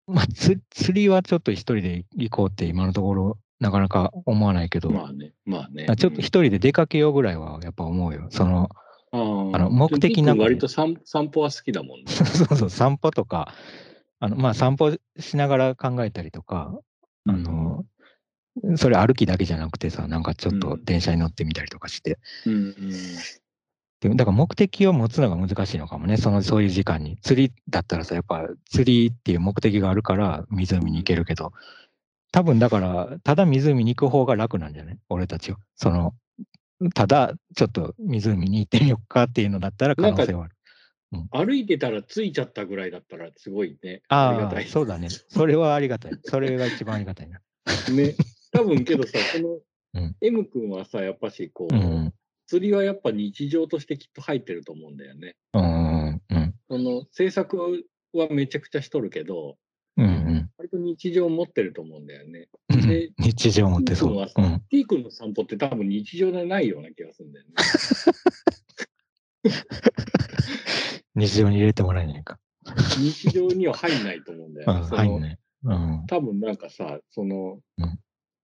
[0.06, 5.86] まあ、つ釣りはちょっと一人で行こうって今のところなかなか思わないけど、まあね、まあね。
[5.88, 8.26] あちょっと一人で出かけようぐらいはやっぱ思うよ。
[8.30, 8.68] その、
[9.12, 12.04] あの目的なく君割と散散歩は好きだもんね。
[12.12, 13.54] そうそう、散歩とか、
[14.18, 16.78] あの、まあ散歩しながら考えたりとか、
[17.26, 17.84] あの、
[18.76, 22.74] それ歩きだけじゃなくてさ、なんかちょっと電車に乗ってみたりとかして、うん、
[24.04, 27.16] うん、でだから目的を持つのが難しいのかもね、そのそういう時間に。
[27.18, 31.52] 釣りだったらさ、やっぱ釣りっていう目的があるから湖に行けるけど、
[32.32, 34.98] 多分だから、ただ湖に行く方が楽なんじゃない？
[35.08, 35.58] 俺たちは。
[35.76, 36.14] その、
[36.94, 40.54] ただちょっと湖に行ってみようかっていうのだったら可能性はある。
[41.30, 44.02] 歩いてたら着いちゃったぐらいだったらすごいね。
[44.08, 44.66] ありがああ、たい。
[44.66, 45.08] そうだね。
[45.10, 46.12] それはありがたい。
[46.24, 47.40] それが一番ありがたいな。
[47.94, 48.16] ね。
[48.50, 49.48] 多分けどさ、その、
[49.94, 52.12] うん M 君はさ、やっぱしこう、うん。
[52.46, 55.36] 釣りはやっぱ日常としてきっと入ってると思うんだよね。
[55.54, 56.22] うん。
[56.30, 56.54] うん。
[56.68, 59.56] その制作はめちゃくちゃしとるけど、
[59.96, 60.06] うん。
[60.06, 60.50] うん。
[60.58, 62.48] 割と日常を持ってると思うんだよね。
[62.68, 64.26] うんで日常を持ってそう。
[64.36, 64.62] うん。
[64.70, 67.52] T 君の散歩って多分日常じゃないような気がするんだよね。
[71.14, 72.38] 日常に入れてもらえないか。
[72.98, 74.80] 日常には入んないと思うんだようん。
[74.82, 74.88] ね。
[74.88, 75.38] そのはいね。
[75.64, 76.06] うん。
[76.08, 77.98] 多分なんかさ、その、うん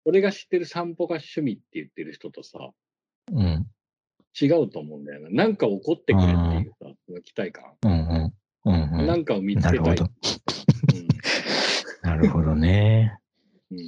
[0.06, 2.70] 俺が知ってる散歩が趣味って言ってる人とさ、
[3.32, 3.66] うん。
[4.38, 5.30] 違うと思うんだよな。
[5.30, 7.64] なんか起こってくれっていうさ、その期待感。
[7.82, 8.32] うん。
[8.64, 8.98] うん。
[9.00, 9.06] うん。
[9.06, 9.94] なんかを見つけたい。
[9.94, 10.10] なるほど。
[12.02, 13.18] なるほどね。
[13.70, 13.84] うんうん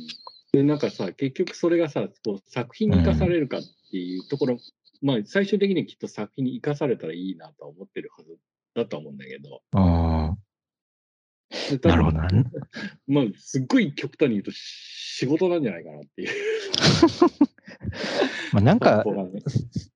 [0.52, 4.58] で、なんかさ、結局それがさ、こう作品に生かされるかっていうところ、
[5.00, 8.36] まあ最終的にきっと作品に生かされたらいいなとは思ってるはず
[8.74, 9.62] だと思うんだけど。
[9.72, 10.11] あであ、
[11.82, 12.28] なるほどな。
[13.06, 16.30] まあ、すっごい極端に言うと仕事なんじゃないかなっていう。
[18.52, 19.04] まあなんか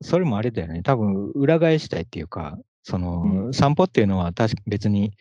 [0.03, 0.83] それもあれだよね。
[0.83, 5.13] 多分裏返したいっていうか、その、うん散歩っていうのは確か別に、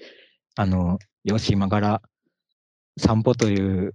[0.55, 2.01] あの、よし、今から
[2.97, 3.93] 散歩という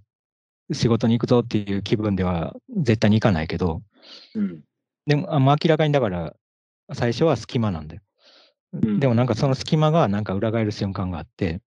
[0.71, 3.81] 仕事に行くぞっていう気分では絶対に行かないけど、
[4.35, 4.63] うん。
[5.05, 6.35] でも、あまあ明らかにだから、
[6.93, 8.01] 最初は隙間なんだよ。
[8.85, 11.61] んでもなんかその隙間がなんか裏返る瞬間があって、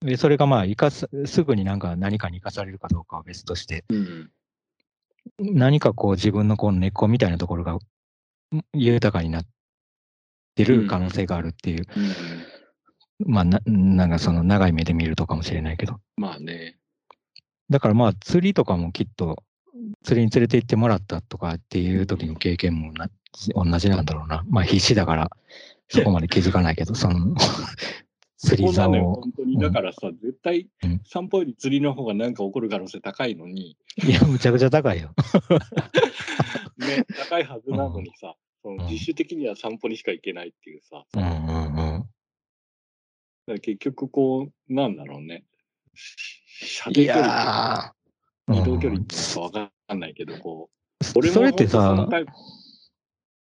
[0.00, 4.30] でそれがまあ生かす、すぐになんか何かに生かされるかどうかは別として、うん。
[5.40, 7.80] 何かこう自分のこう根っこみたいなところがん
[8.72, 9.46] 豊かになっ
[10.54, 13.32] てる可能性があるっていう、うん。
[13.32, 16.00] まあな、なんかその長い目で見るとかもしれないけど。
[16.16, 16.78] まあね。
[17.68, 19.42] だからまあ釣りとかもきっと、
[20.04, 23.08] 釣りに連れて行ってもらったとかっていう時の経験もな
[23.54, 24.44] 同じなんだろうな。
[24.48, 25.30] まあ必死だから、
[25.88, 27.34] そこまで気づかないけど、その、
[28.38, 29.20] 釣り竿そこなのよ、を。
[29.20, 29.58] 本当に。
[29.58, 35.12] だからさ、絶対うん散歩より釣りの方がなんか起こる可能性高いのに、いや、むちゃくちゃ高いよ。
[36.78, 42.08] ね、高いはずなのにさ、そうんの自主的には散歩にしか行けないっていうさ、うんうんうん。
[43.46, 45.44] ら結局こう、なんだろうね。
[45.94, 47.94] し射い程距離。
[48.50, 50.70] 移動距離うんなんかわかんないけど、こ
[51.00, 52.08] う、そ俺もそれってさ、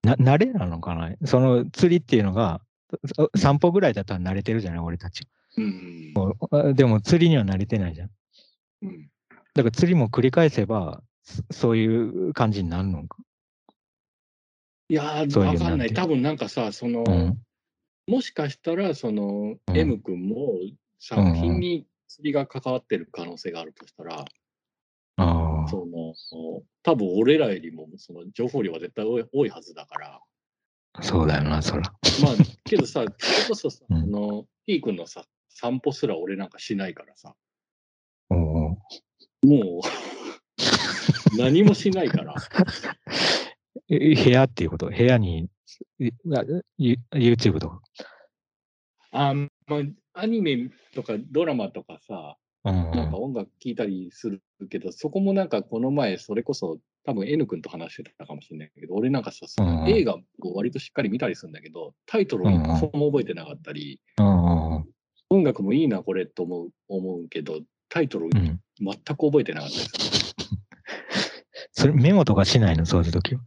[0.02, 1.14] な慣れなのかな？
[1.24, 2.63] その釣りっていうのが、そ
[3.37, 5.26] 散歩ぐらいだったら慣れてるじゃない俺たち。
[5.57, 6.14] うん
[6.50, 8.11] あでも釣りには慣れてないじゃん。
[8.83, 9.11] うんうん。
[9.54, 13.18] だから釣りも繰り返せば、そそういう感じになるのか。
[14.88, 15.94] いやー、わかんない。
[15.94, 17.38] 多分なんかさ、その、うん。
[18.07, 20.59] もしかしたら、その、うん M 君も
[20.98, 24.24] 作品に釣りが関わってる可能性があるとしたら、
[25.16, 25.68] ああ。
[25.68, 26.14] その、
[26.83, 30.20] 多分俺らよりも、その情報量は絶対多い多いはずだから、
[31.00, 31.83] そうだよな、そら。
[31.83, 34.00] まあ、けどさ、 それこそさ、うん。
[34.02, 37.35] その、P 君のさ、散歩すら俺なんかしないからさ、
[38.30, 38.76] おも
[39.42, 39.80] う、
[41.37, 42.35] 何もしないから、
[43.88, 44.87] え部屋っていうこと？
[44.88, 45.48] 部屋に、
[45.98, 47.83] YouTube とか？
[49.11, 49.48] あま
[50.14, 53.22] あ、アニメとかドラマとかさ、なんかん。
[53.22, 60.20] 音楽聴いたりするけど、そこもなんかこの前、それこそ多分 N 君と話してたかもしれないけど、俺なんかさ、そのうん映画を
[60.55, 62.57] 割としっかり見たりするんだけど、タイトルを一
[62.90, 68.61] 個も覚えてなかったり、音楽もいいな、これと思う思うけど、タイトルうん。
[68.81, 70.35] 全く覚えてなかったです。
[71.72, 73.40] それメモとかしないのそういう時は。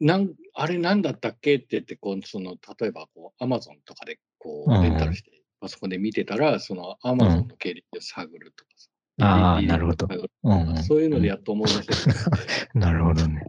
[0.00, 8.90] なんあれなんだったっけって言ってこうその例えばこう Amazon とかでこうレンタルして、パソコンで見てたらその Amazon の経歴を探るとかさ、
[9.20, 10.08] ああ DVD なるほど
[10.44, 12.10] うんうんそういうのでやっと思い出せて、
[12.78, 13.42] なるほどね。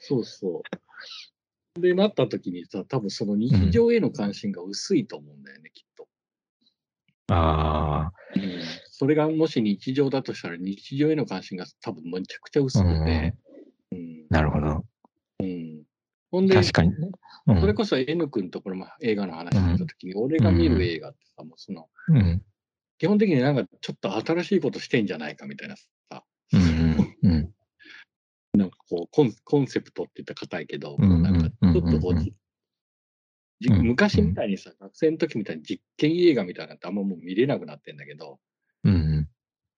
[0.00, 0.62] そうそ
[1.76, 1.80] う。
[1.80, 6.08] でなった時にさ多分その日常への関心が薄いと思うんだよね、きっと。
[7.28, 8.12] ああ。
[8.34, 13.34] うん、それがもし日常だとしたら日常への関心が多分めちゃくちゃ薄くて、
[13.92, 14.84] うんなるほど。
[16.40, 16.92] うん、ほんで確かに。
[17.46, 17.60] うん。
[17.60, 22.42] それこそ N 君ところも映画の話してた時に、俺が見る映画ってさ、もうそのうん。
[22.98, 26.60] 基本的になんかちょっと新しいことしてんじゃないかみたいなさ、うん
[27.22, 27.54] うんうん。
[28.58, 32.14] なんかこうコンコンセプトって言ったら硬いけど、うんうんなんかちょっとこう
[33.60, 38.38] 昔みたいにさ、学生の時みたいに実験映画みたいなのってあんまもう見れなくなってんだけど、
[38.84, 39.28] うん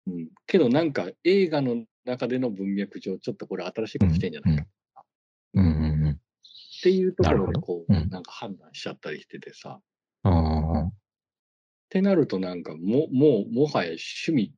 [0.06, 4.64] うん、けどなんか映画の中での文脈上、ちょっっとこれ新しいことしてんじゃないか
[5.54, 5.64] うん。
[5.64, 5.87] うんうん。
[6.78, 8.08] っていうところでこう、うん。
[8.08, 9.80] なんか判断しちゃったりしててさ、
[10.22, 10.82] ああ。
[10.84, 10.92] っ
[11.90, 14.52] てなるとなんかももうもはや趣味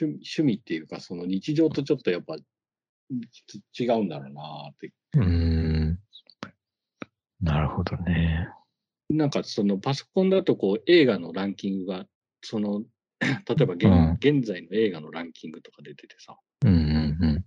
[0.00, 2.36] 趣趣味っていうかその日常とちょっとやっぱ
[3.74, 4.92] ち違うんだろうなって。
[5.14, 5.98] うーん。
[7.40, 8.48] なるほどね。
[9.10, 12.06] なんかそのパソコンだとこう映画のランキングが
[12.42, 12.82] その
[13.20, 13.28] 例
[13.60, 14.12] えば現,、うん。
[14.20, 16.36] 現在の映画のランキングとか出ててさ。
[16.64, 17.44] うんうん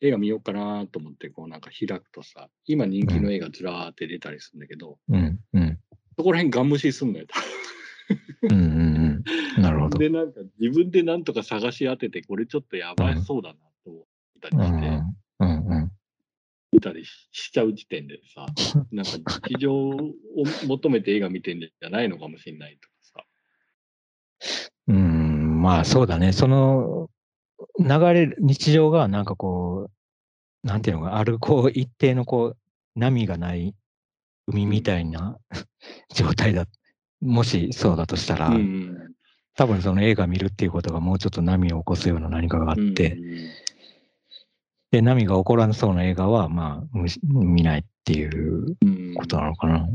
[0.00, 5.16] 映画見ようかなと思ってこうなんか開くとさ今人気の映画ずらーって出たりするんだけど、うん。
[5.16, 5.78] うんうん。
[6.16, 7.26] そこら辺ガン無視すんのよ。
[8.42, 9.22] うんうん
[9.56, 9.62] うん。
[9.62, 9.98] なるほど。
[9.98, 13.54] でなんか自分でなんとか探し当ててこれちょっとやばいそうだな
[13.84, 14.02] と思っ
[14.40, 15.02] たりうんして。
[15.40, 15.92] うんうん。
[16.72, 18.46] 見たりししちゃう時点でさ、
[18.92, 20.14] なんか日常を
[20.66, 24.66] 求めて映画見てんじゃないのかもしれないとかさ。
[24.88, 26.32] うん、まあそうだね。
[26.32, 27.08] その
[27.78, 29.90] 流れる、日常がなんかこ
[30.64, 32.56] う、なんていうのか、あるこう一定のこう、
[32.94, 33.74] 波がない
[34.46, 35.38] 海みたいな
[36.14, 36.66] 状態だ。
[37.20, 38.96] もしそうだとしたら、うん
[39.58, 43.48] 多分その映画見るっていうことがもうちょっと波を起こすような何かがあうんって、うん
[44.90, 49.88] で、波が起こらなそうな映画は、まあ、見ないっていううんことなのかな。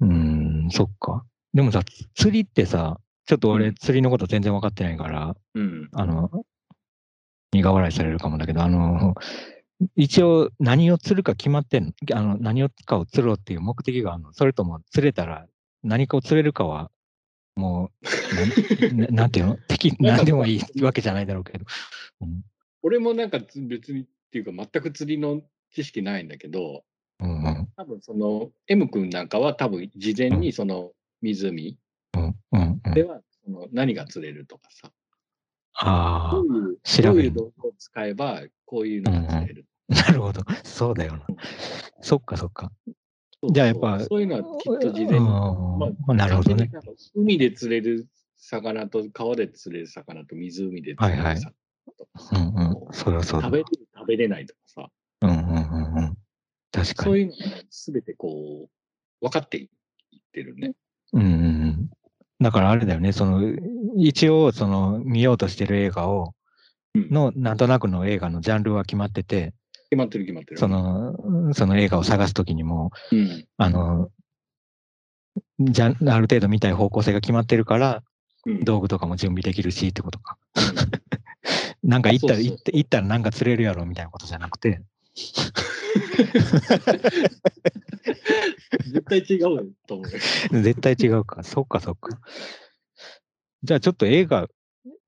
[0.00, 1.24] うーん、そっか。
[1.54, 1.82] でもさ、
[2.14, 3.74] 釣りってさ、ちょっと俺、うん。
[3.74, 5.88] 釣りのこと全然分かってないから、うん。
[5.92, 6.30] あの、
[7.52, 9.14] 苦笑いされるかもだけど、あの、
[9.96, 11.92] 一応何を釣るか決まってんの？
[12.14, 14.32] あの、何をかを釣ろうっていう目的があるの？
[14.32, 15.46] それとも釣れたら
[15.82, 16.90] 何かを釣れるかは、
[17.54, 19.58] もう、な ななんていうの？
[19.68, 21.66] 敵、何でもいいわけじゃないだろうけど。
[22.22, 22.42] うん。
[22.82, 25.42] 俺もなんかつ別にっていうか全く釣りの
[25.74, 26.82] 知識ないんだけど、
[27.20, 27.68] うんうん。
[27.76, 31.78] 多分その M 君なんかは多分事前にその湖
[32.14, 34.90] うんうんうんではその何が釣れるとかさ、
[35.74, 39.66] あどういう調べるどういう道具を使えばこういうのが釣れる。
[39.90, 40.42] あ、 なるほど。
[40.64, 41.26] そうだよな。
[42.00, 42.72] そっかそっか。
[43.50, 46.70] じゃあやっぱそういうのはきっと事前にうんなるほどね。
[47.14, 51.52] 海で釣れる魚と川で釣れる魚と湖で釣れるはいはい魚
[51.96, 52.92] とかさ、うんうん。
[52.92, 53.46] それはそうだ。
[53.46, 54.90] 食べれる食べれないとかさ、
[55.22, 56.18] うんうんうんうん。
[56.72, 56.94] 確かに。
[56.94, 60.74] そういうのが全てこう分かっていってるね。
[61.12, 61.34] うんうんう
[61.68, 61.90] ん。
[62.40, 63.42] だからあれだよね、その、
[63.96, 66.34] 一応、その、見ようとしてる映画を、
[66.94, 69.54] うんの、なんとなくの映画のジャンルは決まってて、
[69.90, 70.58] 決まってる決まってる。
[70.58, 73.46] その、その映画を探すときにも、うん。
[73.56, 74.10] あの、
[75.60, 78.02] じゃ、ある程度見たい方向性が決まってるから、
[78.46, 80.36] うん、道具とかも準備できるしってことか。
[81.82, 84.82] なんか行ったら、行ったらなんか釣れるやろみたいなことじゃなくて、
[88.92, 90.18] 絶対違うと思うよ。
[90.62, 91.42] 絶対違うか。
[91.42, 92.18] そっかそっか。
[93.62, 94.48] じゃあちょっと映画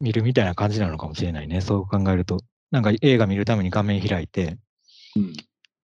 [0.01, 1.61] 見るみたいな感じなのかもしれないね。
[1.61, 2.39] そう考えると。
[2.71, 4.59] なんか映画見るために画面開いて、
[5.17, 5.33] うん。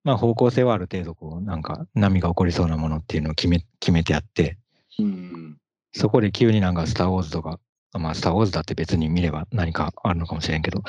[0.05, 4.59] まあ方向性はある程度こう、なんか波が起こりそうなものっていうのを決め、決めてあって、
[4.99, 5.59] うん。
[5.93, 7.59] そこで急になんかスター・ウォーズとか、
[7.93, 10.83] まあスター・ウォーズだって別に見れば何かあるのかもしれんけど、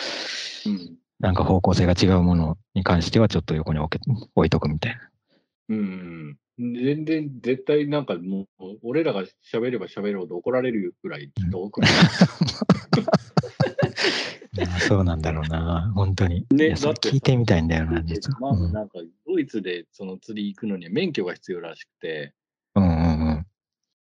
[0.66, 0.98] うん。
[1.20, 4.04] なんか方向性が違うものに関してはちょっと横に置け
[4.36, 5.00] 置いとくみたいな。
[5.70, 6.38] うん。
[6.60, 11.92] 全然、絶対なんかもう、俺らが喋れば喋るほど怒られるぐらい人多くない？
[14.88, 16.46] そうなんだろうな、本当に。
[16.52, 18.38] ねそ聞いてみたいんだよな、実は。
[18.52, 22.34] うんまずなんか、ドイツでその釣り行くのには免許が必要らしくて、
[22.76, 23.46] うんうんうん。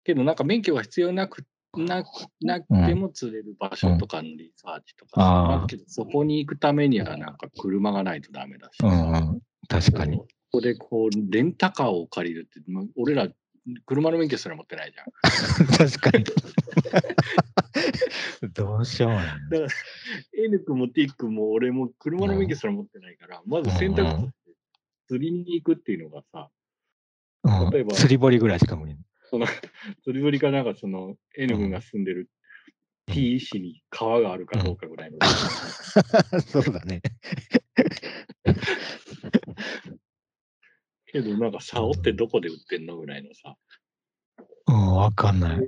[0.04, 1.44] けどなんか免許が必要なく
[1.76, 2.08] なく
[2.40, 10.18] なくても釣れる場所とかのリサーチとかさ、あーあるけどそこに行くためにはなんか車がないとダメだしさ、うんうん、確かに。
[10.18, 13.28] ここでこう、レンタカーを借りるって、ま俺ら、
[13.84, 15.08] 車の免許すら持ってないじゃん。
[15.88, 16.24] 確かに。
[18.54, 19.32] どうしようもないな。
[20.44, 24.30] N 君も T 君も俺も車の免許すら持ってないから、まず選択肢
[25.08, 28.96] 釣りに行くっていうのがさ、うん例えば釣り堀ぐらいしか無理。
[29.30, 29.46] その
[30.04, 32.28] 釣り堀かなんかその N 君が住んでる
[33.06, 35.18] T 市に川があるかどうかぐらいの。
[36.40, 37.00] そうだね。
[41.06, 43.56] けどなんか竿ってどこで売ってんのぐらいのさ。
[44.68, 45.60] うん、わかんない。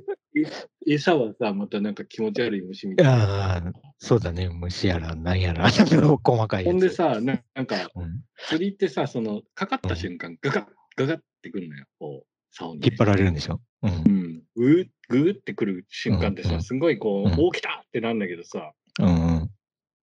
[0.86, 3.12] え餌はさ、またなんか気持ち悪い虫みたいな。
[3.12, 3.62] ああ、
[3.98, 4.48] そうだね。
[4.48, 6.64] 虫やら、なんやら、 細かい。
[6.64, 10.66] ほんでさ、ななんかうん、釣りってさ、そのかかった瞬間、ガガッ
[10.96, 13.60] ガガッってくるのよ、こう、竿にね、引っ張られるんでしょ？
[13.82, 13.90] うん。
[13.90, 13.94] う。
[13.94, 17.32] ん、ぐーぐーってくる瞬間ってさ、すごいこう、うん。
[17.34, 19.10] おー来たってなんだけどさ、うんう
[19.44, 19.50] ん。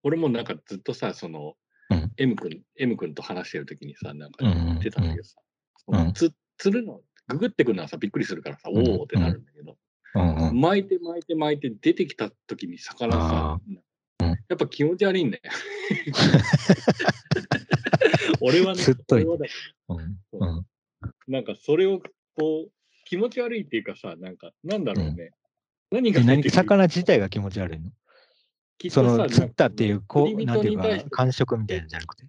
[0.02, 1.54] 俺もなんかずっとさ、その、
[1.90, 2.12] うん。
[2.16, 5.36] M 君、M 君と話してる時にさ、なんか言ってたんだけどさ、
[5.88, 6.12] うん。
[6.12, 8.86] つ釣るの、ググってくるのはさ、びっくりするからさ、おうん。
[8.86, 9.76] ーってなるんだけど、
[10.14, 10.60] うんうん。
[10.60, 13.82] 巻いて巻いて巻いて出てきた時に魚さ、うん。
[14.48, 15.42] やっぱ気持ち悪いんだよ。
[18.40, 19.52] 俺はね、俺はだけ
[19.88, 20.18] うん。
[20.32, 20.66] どうん。
[21.28, 22.00] なんかそれを
[22.36, 22.72] こう、
[23.06, 25.30] 気持ち悪いっていうかさ、なんか、なんだろうね。
[25.90, 27.90] 何がえ何出てくる魚自体が気持ち悪いの？
[28.90, 32.26] その釣ったっていう、こう、なんていうか感触みたいなんじゃなくて？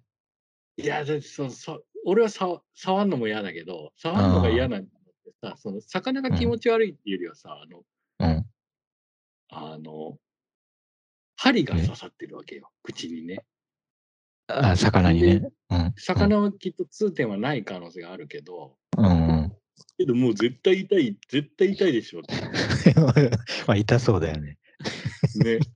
[0.77, 7.81] いや、だってそそ俺はさ触るのも嫌だけど、触るのが嫌なんだってさ、その魚が気持ち悪いっていうよりはさ、あの、
[8.19, 8.45] うん。
[9.49, 10.17] あの、
[11.35, 13.43] 針が刺さってるわけよ、口にね。
[14.47, 15.49] あ魚にね。
[15.69, 15.93] うん。
[15.97, 19.36] 魚はきっと痛点はない可能性があるけど、うんうん。
[19.97, 22.21] けどもう絶対痛い、絶対痛いでしょ。
[23.67, 24.57] まあ、痛そうだよね。
[25.43, 25.59] ね。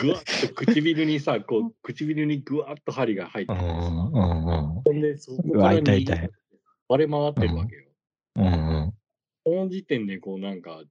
[0.00, 5.00] ぐわっと唇にさ、こう、唇にぐわっと針が入っててさ、うんうんうん。
[5.00, 6.30] で、そこから痛い痛い
[6.88, 7.84] 割れ回ってるわけよ。
[8.36, 8.48] うんう
[8.86, 8.94] ん。
[9.44, 10.82] この時点で、こう、なんか、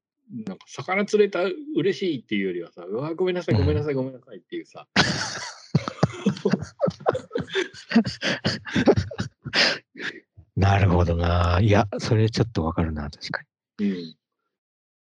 [0.46, 1.42] なんか、魚釣れた、
[1.76, 4.88] 嬉しいっていうよりはさ、うわ、ごめんなさい、ごめんなさい、ごめんなさいっていうさ、
[10.62, 11.60] なるほどな。
[11.60, 13.42] いや、それちょっとわかるな、確か
[13.80, 13.88] うん。
[13.88, 14.14] っ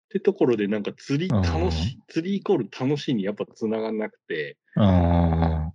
[0.08, 4.84] てところで、なんか、釣り楽うんしい、釣りイコール楽しいにやっぱ繋がんなくて、に。
[4.84, 5.72] うん。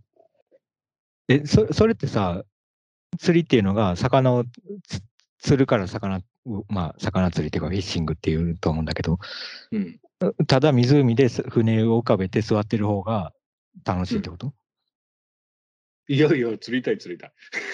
[1.27, 2.43] え、そそれってさ、
[3.19, 4.45] 釣りっていうのが、魚を
[4.88, 5.01] つ
[5.39, 9.19] 釣るから魚を、まあ、魚釣りっていうか、フィッシングっていうと思うんだけど、
[9.73, 9.99] うん。
[10.47, 13.34] ただ湖です船を浮かべて座ってる方が
[13.86, 14.53] 楽しいってこと、
[16.10, 17.28] いやいや、釣りたい、釣りた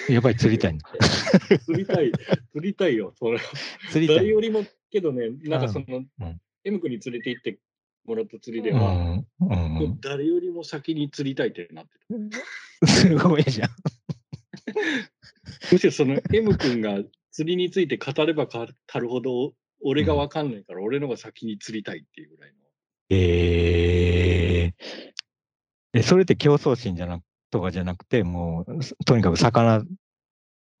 [0.08, 0.12] い。
[0.12, 0.80] やっぱり釣りたいの。
[1.64, 2.10] 釣りたい、
[2.52, 3.44] 釣りたいよ、それは。
[3.90, 4.16] 釣りたい。
[4.16, 7.58] 誰よりも、けどね、なんかその、うん M 君に連れて行って
[8.06, 12.16] もらった釣りでうは、んうんもう誰よりも先に釣りたいってなってる。
[12.16, 13.68] うん、すごいじゃん。
[15.70, 18.66] むしろその M 君が釣りについて語れば語
[18.98, 22.56] るほど、俺がわかんないから、俺のが先に釣りたいっていうぐらいの。
[23.10, 27.20] えー、え、それって競争心じゃな
[27.54, 29.84] とかじゃなくて、もう、すとにかく魚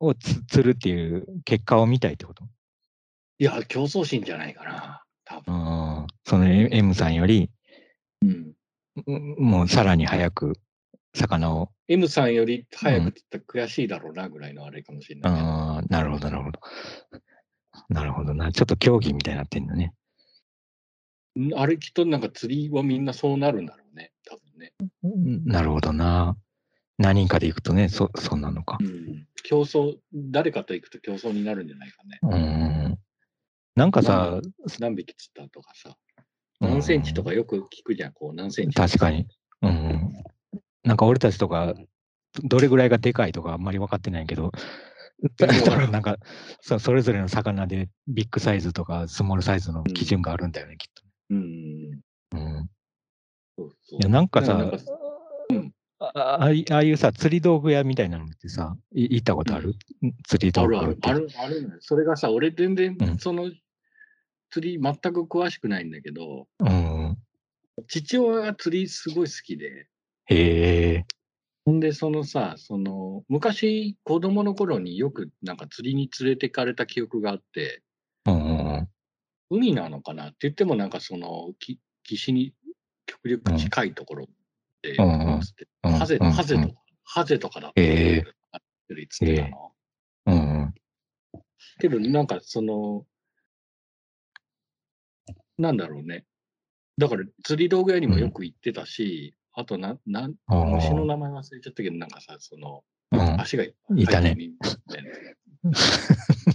[0.00, 2.42] をつ釣るっていう結果を見たいってこと？
[3.38, 5.54] いや、競争心じゃないかな、多分。
[5.54, 6.06] うん。
[6.24, 7.48] その M さんより、
[8.22, 8.54] うん、
[9.06, 10.54] うんもうさらに早く
[11.14, 15.46] 魚を、M さんより早く釣ったら悔しいだろうなぐらいのあれかもしれないけど。
[15.46, 16.60] あーなるほど、なるほど。
[17.88, 18.50] なるほどな。
[18.50, 19.94] ちょっと競技みたいになってんだね。
[21.38, 24.72] んあれきっとなんか釣りはみんなそうなるんだろうね、多分ね。
[25.04, 26.36] うんなるほどな。
[26.98, 28.84] 何人かで行くとね、そ、そんなのかう。
[28.84, 29.26] ん。
[29.42, 32.18] 競争、誰かと行くと競争になるんじゃないかね。
[32.22, 32.98] うん。
[33.74, 34.40] なんかさ、
[34.78, 35.90] 何匹釣ったとかさ。
[35.90, 35.94] うん
[36.60, 38.76] 何センチとかよく聞くじゃん、こう何センチ。
[38.76, 39.26] 確かに。
[39.60, 40.12] うん。
[40.82, 41.74] なんか俺たちとか、
[42.42, 44.52] どれぐらいがでかいとかあんまり分かってないけど、
[45.90, 46.18] なんか
[46.60, 50.86] そ、それぞれの魚でビッグサイズとかスモールサイズの基準があるんだよね、きっ
[51.30, 52.00] うん。
[52.30, 52.38] と。
[52.38, 52.70] うん。
[53.56, 54.00] そうそう。
[54.00, 54.72] いや、なんかさ、
[56.14, 56.44] ああ。
[56.44, 59.74] あいああいうさ、釣り道具屋みたいなのってさ、い行ったことある、
[60.26, 61.78] 釣り道具あるある、ある。
[61.80, 63.50] それがさ、俺全然うん、その、
[64.50, 67.18] 釣り全く詳しくないんだけど、うん。
[67.88, 69.88] 父親が釣りすごい好きで、
[70.26, 71.04] へえ。
[71.64, 77.82] ほんで、そのさ、その、昔、子供の頃によくなんか釣りに連れてかれた記憶があって、
[78.26, 78.88] うんうんうん。
[79.50, 80.28] 海なのかな？
[80.28, 82.54] って言ってもなんかその、き岸に
[83.06, 84.28] 極力近いところ
[85.82, 86.74] ハゼ、うんハゼとか、
[87.04, 88.24] ハゼとかだったええ
[88.88, 89.72] 釣り釣ってたの。
[90.26, 90.74] うんうん。
[91.78, 93.06] けど、なんかその、
[95.58, 96.24] なんだろうね。
[96.98, 104.36] だから釣り道具屋にもよく行ってたし、あとな、なん、虫の名前忘れちゃったけど、なんかさ、その、うん足がいいたね。
[104.38, 104.50] い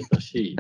[0.10, 0.58] たし、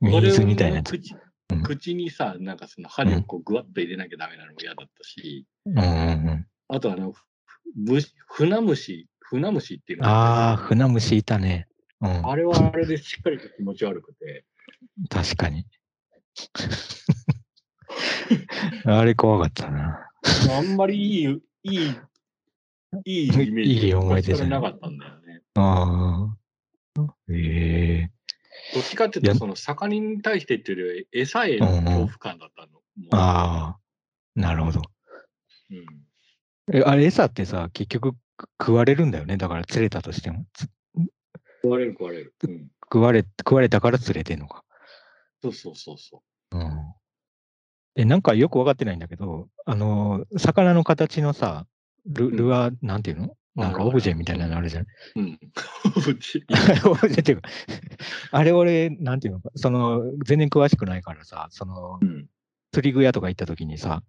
[0.00, 0.82] ミミズみたいな。
[0.84, 1.14] 口
[1.52, 5.88] うん口にさ、なんかその針をこうぐわっと入れなきゃダメなのも嫌だったし、うんうんう
[6.32, 6.46] ん。
[6.68, 7.14] あとあの、
[7.76, 11.68] む船虫、船虫っていうのああ、が船虫いたね。
[12.00, 12.26] うん。
[12.28, 14.44] あれはあれでしっかりと気持ち悪くて、
[15.08, 15.64] 確かに。
[18.84, 20.10] あれ怖かったな。
[20.50, 21.88] あんまりいい、いい、
[23.04, 25.42] いいイメージいい思い出じゃなかったんだよね。
[25.54, 26.36] ああ。
[27.30, 28.10] ええ
[28.74, 32.68] どっちかっていうと、その魚に対してっていうより、餌へのうんうん恐怖感だったの。
[32.72, 32.80] もう
[33.12, 33.78] ああ。
[34.34, 34.82] なるほど。
[35.70, 36.05] うん
[36.72, 39.36] え、あれ餌ってさ、結局く食われるんだよね。
[39.36, 40.46] だから釣れたとしても。
[40.52, 40.66] つ
[41.62, 42.34] 食われる食われる。
[42.42, 42.68] うん。
[42.82, 44.64] 食われ、食われたから釣れてんのか。
[45.42, 46.94] そうそうそうそうん。
[47.96, 51.66] え、なんかよくわかってないんだけど、あの、魚の形のさ、
[52.06, 53.36] ルうんルアー、なんていうの？
[53.56, 54.84] なんかオブジェみたいなのあるじゃん。
[54.84, 54.88] う。
[55.16, 55.38] うん。
[56.08, 56.44] うち
[56.86, 57.48] オブジェっていうか、
[58.32, 59.40] あれ俺、なんていうの？
[59.40, 62.28] か、その、全然詳しくないからさ、そのう、ん。
[62.72, 64.02] 釣り具屋とか行った時にさ、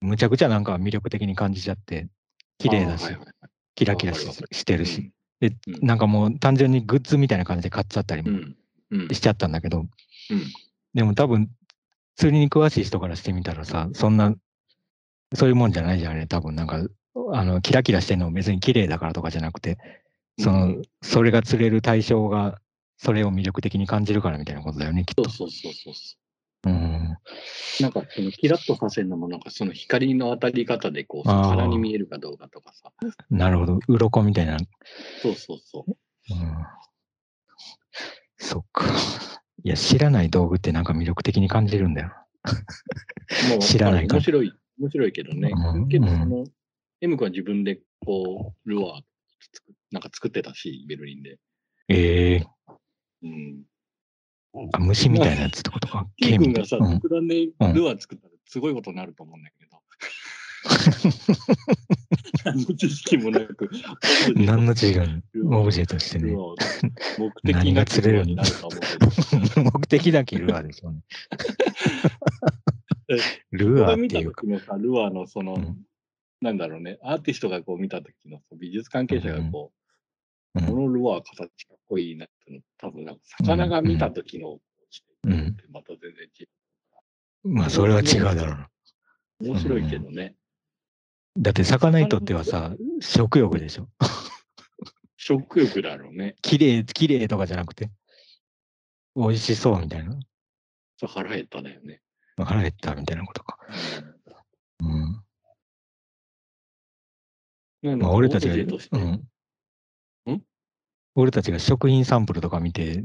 [0.00, 2.08] むちゃくちゃなんか魅力的に感じちゃって、
[2.58, 3.06] 綺麗だし
[3.74, 8.38] キラキラしてるし、で、うんなんかもう単純にグッズみたいな感じで買っちゃったりも。
[9.12, 9.88] しちゃったんだけど、うん。
[10.94, 11.50] でも多分、
[12.16, 14.34] 釣りに詳しい人からしてみたらさ、そんな、
[15.34, 16.26] そういうもんじゃないじゃんね。
[16.26, 16.82] 多分なんか、
[17.32, 19.78] あの、キラキラしてるのも別に綺麗だからとかじゃなくて、
[20.38, 22.60] その、うんそれが釣れる対象が、
[22.96, 25.28] それを魅力的に感じるからみたいなことだよね、きっと。
[25.28, 26.16] そうそうそうそうそ
[26.64, 26.72] うん。
[26.72, 27.82] う。
[27.82, 32.92] なんか、そのキラッとさせるのも、なんかその光の当たり方で、こう、あー魚に見えるかどうかとかさ。
[33.30, 33.78] なるほど。
[33.88, 34.58] 鱗みたいな。
[35.22, 35.92] そうそうそう。
[36.30, 36.66] うん。
[38.36, 38.84] そっか。
[39.64, 42.12] いや、知らない道具ってなんか魅力的に感じるんだよ。
[43.50, 45.50] もう知らないから面白い、面白いけどね。
[45.54, 46.44] うんけど、その、
[47.00, 49.02] M 君は自分で、こう、ルアー
[49.52, 51.38] 作なんか作ってたし、ベルリンで。
[51.88, 52.46] ええ
[53.22, 53.62] うん。
[54.72, 56.06] あ、虫みたいなやつってことか。
[56.16, 59.68] 毛み君がさ、特段でルアー作ったらすごいことになると思うんだけど。
[62.44, 63.70] 何の知識もなく、
[64.34, 64.94] 何の違い。
[64.94, 65.56] ルアー。
[65.58, 66.34] オブジェとしてね
[67.18, 68.34] 目的が釣れるきルアー。
[68.34, 68.76] になると思
[69.70, 69.72] う。
[69.72, 71.00] 目的だけルアーでしょうね。
[73.10, 73.16] え。
[73.52, 74.42] ルアーっていうか。
[74.42, 75.84] 時のさ、ルアーのその、うん。
[76.40, 79.72] なんだろうね、アーティストがこう見た時の美術関係者がこ
[80.54, 80.66] う、うん。
[80.66, 82.62] このルアー形かっこいいなって
[83.36, 84.58] 魚が見た時の
[84.90, 86.48] 視点ってまた全然違
[87.44, 88.68] まあ、それは違うだろうな。
[89.40, 89.48] う。
[89.48, 90.34] 面白いけどね。
[91.36, 93.88] だって、魚にとってはさ、食欲でしょ。
[95.16, 96.34] 食欲だろうね。
[96.42, 97.90] 綺麗、綺麗とかじゃなくて、
[99.14, 100.18] 美味しそうみたいな。
[100.96, 102.00] そう腹減っただよね。
[102.36, 103.58] 腹減ったみたいなことか。
[104.80, 105.22] うん。
[107.82, 109.28] うんまあ、俺たちが、うん。
[111.18, 113.04] ん俺たちが食品サンプルとか見て、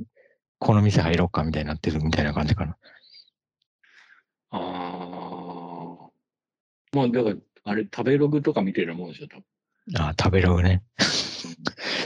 [0.60, 2.78] この店入ろうかみたいになってるみたいな感じかな。
[4.52, 6.10] ああ。
[6.94, 7.36] まあ、だから、
[7.66, 9.46] あれ、食べログとか見てるもんでしょ、多分。
[9.98, 10.84] ああ、食べログね。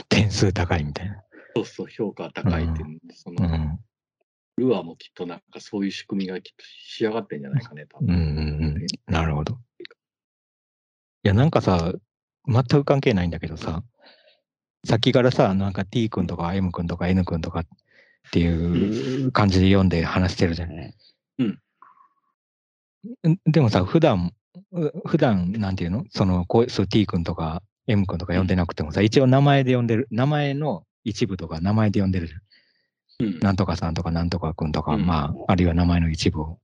[0.08, 1.22] 点数高いみたいな。
[1.54, 3.78] そうそう、評価高いっていう、その、うん。
[4.56, 8.14] ルアーもきっとなんかそういう仕組みがきっと仕上がってんじゃないかね、多分。
[8.14, 8.86] うんうんうん。
[9.06, 9.58] なるほど。
[11.24, 11.92] いや、なんかさ、
[12.46, 13.84] 全く関係ないんだけどさ、
[14.86, 17.64] さっきからさ、なんか T 君とか M 君とか N 君とか、っ
[18.30, 20.94] ていう感じで読んで話してるじゃない。
[21.38, 21.58] うん
[23.26, 23.38] ん。
[23.46, 24.32] でもさ、普段、
[24.72, 26.04] う普段なんていうの？
[26.10, 32.40] その、こう、そう T 君とか M 君とか呼んでなくてもさ、一応名前で呼んでる、名前の一部とか名前で呼んでるじゃん。
[33.28, 33.38] うん。
[33.40, 36.58] なんとかさんとかなんとか君とか、うんまあ、あるいは名前の一部を、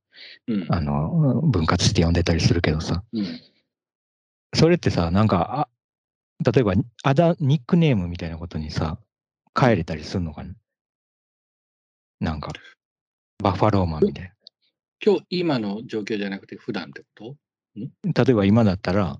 [0.48, 0.66] うん。
[0.68, 3.40] あの、分割して呼んでたりするけどさ、うん。
[4.54, 5.68] それってさ、なんか、あ、
[6.42, 8.98] 例えば、あだ、ニックネームみたいなことにさ、
[9.58, 10.54] 変えれたりするのかな
[12.20, 12.52] なんか、
[13.42, 14.32] バッファローマンみたい
[15.04, 17.36] 今日、今の状況じゃなくて普段ってこと？
[17.76, 18.24] な。
[18.24, 19.18] 例えば今だったら、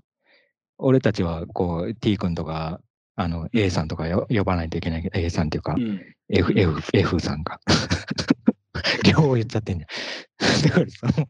[0.77, 2.81] 俺たちはこう、T 君とか、
[3.15, 6.01] あの、A さんとかよ呼ばないといけないけど、A さんっていうかう、ん。
[6.29, 7.61] F、F、F さんか。
[9.05, 10.61] 両方言っちゃってんじゃん。
[10.63, 11.27] だからその、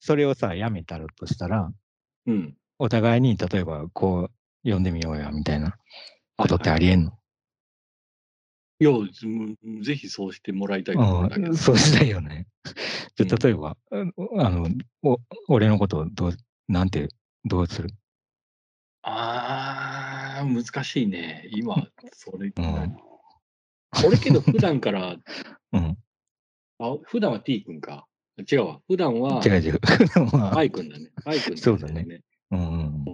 [0.00, 1.72] それをさ、やめたらとしたら、
[2.26, 2.56] うん。
[2.78, 4.30] お互いに例えばこう、
[4.70, 5.76] 呼んでみようよ、みたいな
[6.36, 7.12] ことってありえんの？
[8.78, 9.26] いや、ず
[9.84, 10.96] ぜひそうしてもらいたい。
[11.56, 12.46] そうしたいよね。
[13.16, 14.68] じうんゃあ例えば、うんあの、
[15.02, 16.36] お俺のことをどう、
[16.68, 17.08] なんて、
[17.44, 17.88] どうする？
[19.02, 21.48] ああ、難しいね。
[21.52, 21.74] 今、
[22.12, 22.96] それ、うん
[24.06, 25.16] 俺けど普段から、
[25.72, 25.96] うん。
[26.78, 28.06] あ、普段は T 君か。
[28.50, 28.80] 違うわ。
[28.86, 29.80] 普段は違う違う。
[30.32, 31.10] まあ I 君だね。
[31.24, 32.20] I 君そうだね。
[32.50, 33.04] うんうんうん。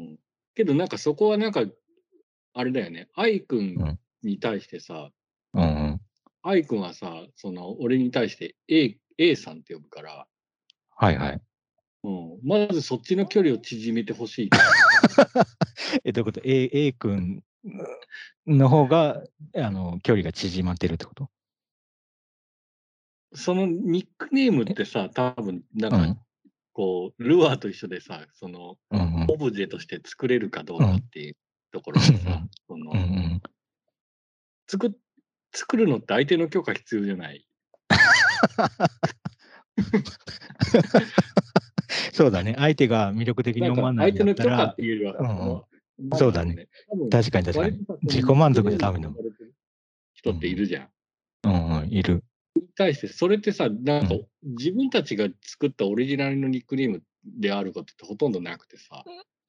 [0.55, 1.65] けどなんかそこはなんか、
[2.55, 3.09] あれだよね。
[3.15, 5.11] 愛くうんんに対してさ、
[5.55, 6.01] うんうん。
[6.43, 10.27] 愛くんはさ、その、俺に対して A, A さんって呼ぶから、
[10.97, 11.41] はいはい。
[12.05, 14.51] うん、まずそっちの距離を縮めてほしい。
[16.05, 17.43] え、どういうこと ?A、A 君
[18.47, 19.23] の方が、
[19.57, 21.31] あの、距離が縮まってるってこと？
[23.35, 26.19] そのニックネームってさ、多分なんかうん。
[26.73, 29.27] こう、ルアーと一緒でさ、その、うんうん。
[29.29, 31.37] オブジェとして作れるかどうかっていう
[31.73, 33.43] ところでさ、そのうんうん。
[34.69, 34.91] 作っ
[35.55, 37.45] 作るのって相手の許可必要じゃない？
[42.13, 42.55] そうだね。
[42.57, 45.63] 相手が魅力的に思わない相んだったら手の許可っ、ていうよりは、うんうん
[46.15, 46.67] そうだね。
[47.13, 47.79] 確かに確かに。
[48.03, 49.29] 自己満足じゃダメだもんその
[50.15, 50.89] 人っているじゃん。
[51.45, 52.25] うんうん、いる。
[52.57, 59.05] に対して、それってさ、なんかう自分たちが作ったオリジナルのニックネームであることってほとんどなくてさ、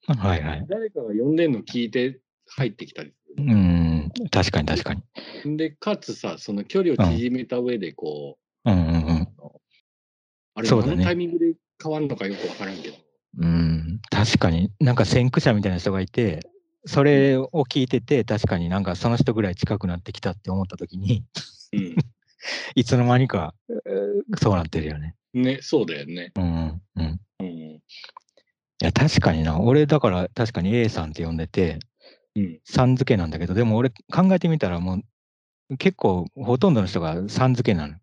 [0.06, 0.66] はいはい。
[0.68, 3.54] 誰かが呼んでんの聞いて入ってきたりすうる。
[3.54, 5.56] ん、確かに確かに。
[5.56, 9.60] で、かつさ、その距離を縮めた上で、こうんうんう、あの
[10.54, 12.96] あれ、そうだねどのタイミングで変わるのかよくわからんけど、
[13.38, 13.46] うん。
[13.46, 14.70] うん、確かに。
[14.80, 16.40] なんか先駆者みたいな人がいて、
[16.86, 21.24] それを聞いてて、確かになんかその人ぐらい近くなってきたって思った時に、
[21.72, 21.96] うん。
[22.74, 25.14] いつの間にか、えーそうなってるよね。
[25.32, 26.32] ね、そうだよね。
[26.36, 26.82] うんうん。
[26.96, 27.20] うん。
[27.40, 27.48] うん。
[27.48, 27.80] い
[28.80, 29.60] や、確かにな。
[29.60, 31.78] 俺、だから確かに A さんって呼んでて、
[32.34, 32.60] うん。
[32.64, 35.02] さん付けなんだけど、でも俺考えてみたらも
[35.70, 37.94] う、結構ほとんどの人がさん付けなの。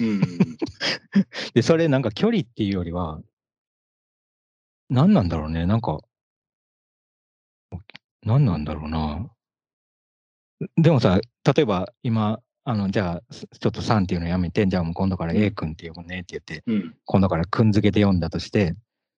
[0.00, 0.20] うん。
[1.54, 3.20] で、それなんか距離っていうよりは、
[4.88, 5.66] 何なんだろうね。
[5.66, 6.00] なんか、
[8.22, 9.30] 何なんだろうな。
[10.76, 16.94] でもさ、例えば今、あの、じゃあ、すちょっとさんっていうのやめて、じゃあもう今度から A 君って呼ぶねって言って、うん。
[17.04, 18.74] 今度からくん付けで読んだとして、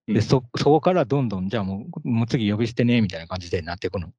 [0.07, 0.15] うん。
[0.15, 4.13] で、そ、そこからどんどん、じゃあもう、もう次呼び捨てね、みたいな感じでなっていくの。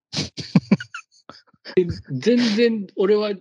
[2.12, 3.32] 全然、俺は、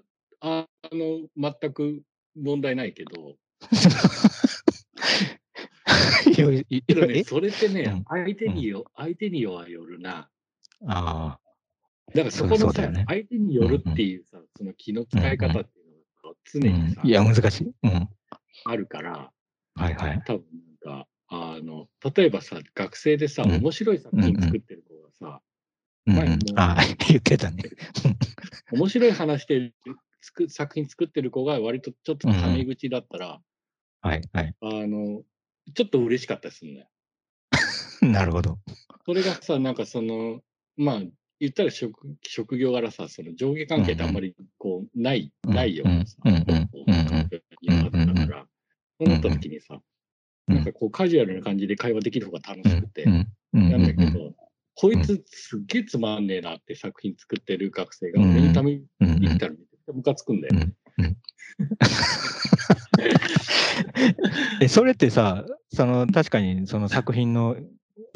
[0.41, 2.03] ああの、全く
[2.37, 3.37] 問題ないけど、
[7.25, 8.05] それってね、うん。
[8.09, 10.29] 相手によ、相手によはよるな。
[10.89, 11.39] あ
[12.15, 17.03] だからそこのさ、ね相手によるっていうさ、その気の使い方っていうのが常にさ、。
[17.03, 17.73] んいや、難しい。
[17.83, 18.09] うん。
[18.65, 19.33] あるから、
[19.75, 20.23] はいはい。
[20.27, 20.45] 多分
[20.85, 25.41] なんか、あの、例えばさ、学生でさ、うん面白い作品作ってる子がさ、
[26.07, 26.77] うんうあ
[27.09, 27.63] 言ってたね。
[28.73, 29.75] 面白い話してる
[30.21, 33.41] つく作品作ってる子が割とちょっとタメ口だったら、
[34.01, 34.55] はいはい。
[34.61, 35.23] あの、
[35.75, 36.89] ちょっと嬉しかったりするんだよ。
[38.03, 38.59] なるほど。
[39.05, 40.43] それがさ、なんかその、
[40.77, 41.03] まあ、
[41.43, 45.55] 言ったら職職業柄さ、その上下関係ってあんまりこう、ない、うん。
[45.55, 46.35] ないようなさ、うん。
[46.35, 46.45] うん。
[46.45, 46.95] こううん。
[46.95, 47.07] うん。
[47.09, 48.47] 環境にあったから、
[49.01, 49.81] そうなった時にさ、うん
[50.49, 54.35] なんかこうカジュアルな感じで会話できる方が楽しくて、うんうんなんだけうんど、
[54.75, 60.73] こいつすっげえつまんねえなって作品作ってる学生がうん俺にためにうんうん言ったらめちゃくちゃムカつくんだよね。
[64.61, 67.57] えそれってさ、その確かにその作品の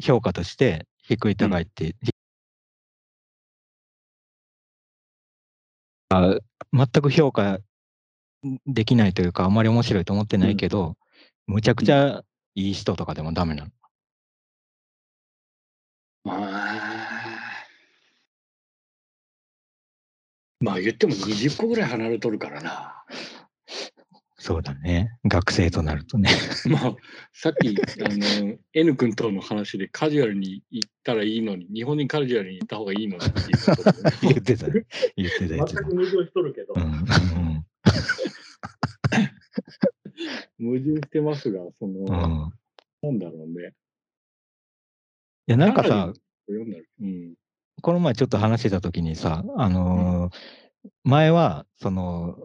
[0.01, 2.11] 評価として低い高いって、あ
[6.09, 7.59] 全く評価
[8.65, 10.95] できないというか、あんまり面白いと思ってないけど、
[11.47, 12.23] むちゃくちゃ
[12.55, 13.71] いい人とかでもダメなの。
[16.25, 17.07] あ
[20.59, 23.05] まあ言っても20個ぐらい離れとるからな。
[24.39, 25.17] そうだね。
[25.25, 26.29] 学生となるとね。
[26.69, 26.95] まあ、
[27.33, 27.73] さっき、あ
[28.43, 34.85] の、N 君との話でカジュアルに行ったらいいのに、日本にカジュアルに行った方がいいのにっていうことで言ってたね。
[35.15, 35.55] 言ってた。
[35.55, 37.65] 全く矛盾しとるけど、うんうん
[40.59, 42.53] 矛盾してますが、その、うんうん
[43.01, 43.73] なんだろうね。
[45.47, 46.13] いや、なんかさ。
[47.81, 50.37] この前ちょっと話してた時にさ、あのー
[51.03, 52.37] 前は、その、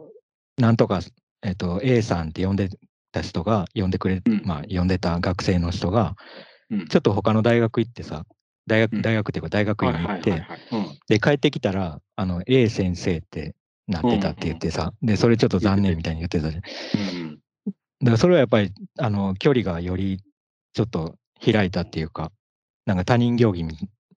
[0.59, 1.01] なんとか、
[1.43, 2.69] えっと、A さんって呼んで
[3.13, 4.43] た人が、呼んでくれ、うん。
[4.45, 6.17] まあ、呼んでた学生の人が、
[6.71, 6.87] うん。
[6.87, 8.25] ちょっと他の大学行ってさ、
[8.67, 9.03] 大学、うん。
[9.03, 10.45] 大学っていうか大学院に行って。
[11.09, 13.55] で、帰ってきたら、あの、A 先生って
[13.89, 16.63] なってたって言ってさ、で、それちょっと残念みたいに言ってたじゃん。
[18.01, 20.21] だからそれはやっぱり、あの、距離がより
[20.73, 22.33] ちょっと開いたっていうか、
[22.87, 23.65] なんか他人行儀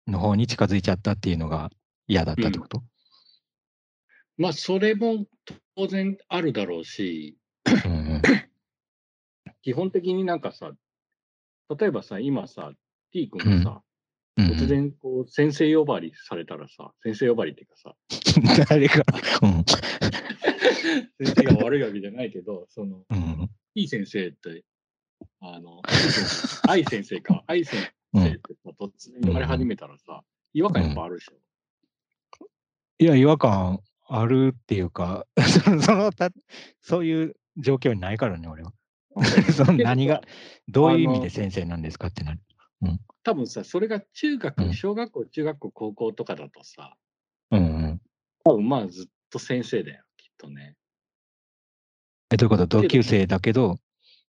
[0.07, 1.71] の方に近づいちゃったっていうのが
[2.07, 2.83] 嫌だったってこと、
[4.37, 5.25] まあ、それも
[5.75, 7.37] 当然あるだろうし、
[9.61, 10.71] 基本的になんかさ、
[11.79, 12.71] 例えばさ、今さ、
[13.11, 13.75] T 君がさ、うん。
[13.77, 13.85] うん
[14.37, 17.95] 突然こう先生呼ばわりされたらさ、先生呼ばわりっていうかさ、
[18.69, 19.01] 誰が、
[19.41, 19.63] うん。
[21.25, 24.65] 先生が悪いわけじゃないけど、その、うんいい先生って、
[25.39, 25.81] あの、
[26.67, 27.77] 愛先生か、愛 先
[28.13, 28.23] うん。
[28.23, 30.21] 生ってさ、突然言われ始めたらさ、
[30.53, 31.33] 違和感やっぱあるでしょ。
[32.99, 35.25] いや、違和感あるっていうか、
[35.63, 36.29] そのそのた
[36.81, 38.73] そういう状況にないからね、俺は。
[39.55, 40.21] その何が、
[40.67, 42.41] どういう意味で先生なんですかってなる。
[43.23, 46.95] 多分さ、それが中うん学、小学校、中学校、高校とかだとさ、
[47.51, 48.01] うんうん。
[48.43, 50.75] 多分まあずっと先生だよ、きっとね。
[52.31, 52.81] え、どういうこと？
[52.81, 53.79] 同級生だけど、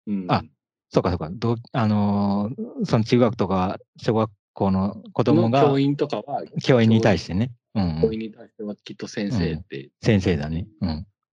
[0.06, 0.42] うん、あ
[0.88, 10.66] そうかそうか、どうあのーその中学とか小学校の子供がの教員とかは、教員に対してね、うんうん、教員に対してはきっと先生って、先生だね。
[10.80, 10.88] うん。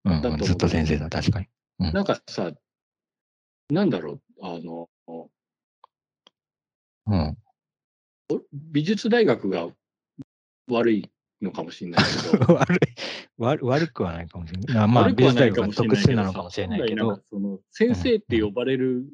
[0.06, 0.14] うん。
[0.16, 0.48] うん、だと思う。
[0.48, 1.48] ずっと先生だ、確かに。
[1.80, 2.52] なんかさ、
[3.70, 4.90] なんだろう、あの、
[7.08, 7.38] うん。
[8.54, 9.70] 美術大学が
[10.70, 11.12] 悪い
[11.42, 12.80] のかもしれないけど、 悪い。
[13.38, 14.78] 悪、悪くはないかもしれない。
[14.84, 16.14] あまあ、悪くはないか美術大学もしれないけど。
[16.14, 17.06] は特殊なのかもしれないけど。
[17.06, 19.06] 本来んか、その先生って呼ばれる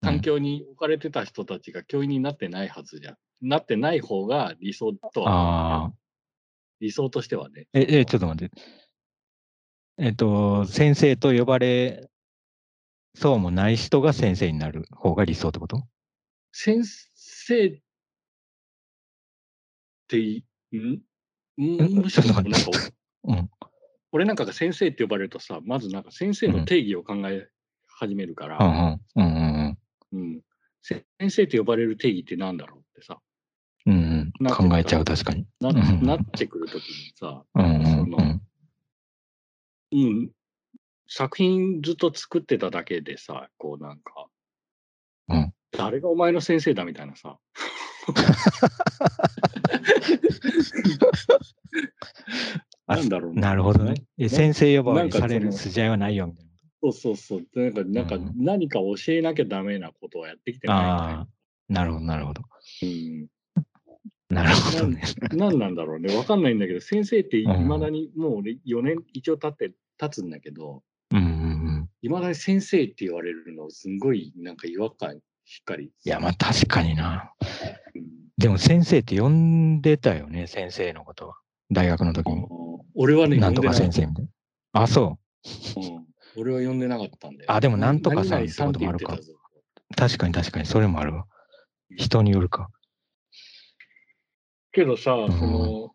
[0.00, 3.16] 環境に置かれてた人たちが教員になってないはずじゃん。
[3.40, 5.92] なってない方が理想とは、ああ、
[6.80, 7.66] 理想としてはね。
[7.72, 8.56] え、え、ちょっと待って。
[9.98, 12.08] えっと、先生と呼ばれ
[13.14, 15.82] そうもない人が先生になる方が理想ってこと？
[16.52, 17.80] 先生っ
[20.06, 21.02] てい、ん？
[21.60, 21.94] んん？
[22.02, 22.94] むしろなんかちょっと待って。
[23.24, 23.50] うん。
[24.12, 27.48] 俺なんかが先生って呼ばれるとさ、まずなんか先生の定義を考え
[27.88, 29.00] 始めるかうんら、うん。
[29.16, 29.28] うんう
[29.68, 29.78] ん。
[30.12, 30.40] うん。
[30.80, 33.20] せ先生って呼ばれる定義ってなんだろうってさ、
[33.88, 33.94] うん。
[33.94, 34.70] うんうん。
[34.70, 35.46] 考えちゃう、確かに。
[35.60, 38.40] なうんなってくるときにさ、うんうんそうんの。
[39.90, 40.30] うん、
[41.08, 44.26] 作品ずっと作ってただけでさ、こうなんか、
[45.28, 47.38] うん誰がお前の先生だみたいなさ。
[52.86, 53.94] あなんだろうなるほどね。
[54.16, 56.46] え先生呼ばわりされる筋合いはないよ、みたい
[56.82, 57.46] そうそうそう。
[57.54, 60.82] なんか、なんかうん何か教えなきゃダメなことをやってきてないな。
[60.82, 61.28] あなあ、
[61.68, 62.42] なるほど、なるほど。
[62.82, 63.28] うん
[64.28, 65.02] なるほどね。
[65.32, 66.14] 何なんだろうね。
[66.14, 71.26] わかんないんだけど、先生っていうんまだにもう俺4年一応経って、経つんだけど、うんうんう
[71.80, 71.90] ん。
[72.02, 75.86] いまだに先生って言われるの、すんごいなんか違和感しっかり。
[75.86, 77.32] いや、まあ確かにな。
[77.94, 81.34] うんでも先生って呼んでたよね、先生のことは。
[81.72, 82.46] 大学の時に。
[82.94, 84.30] 俺はね、なんとか先生みたいな。
[84.82, 85.18] あ、そ
[85.76, 85.80] う。
[85.80, 86.04] うん
[86.36, 87.50] 俺は呼んでなかったんだよ。
[87.50, 89.32] あでもなんとかさんってことたぞ。
[89.96, 91.26] 確かに確かに、それもあるわ。
[91.96, 92.68] 人によるか。
[94.78, 95.94] けどさ、んその、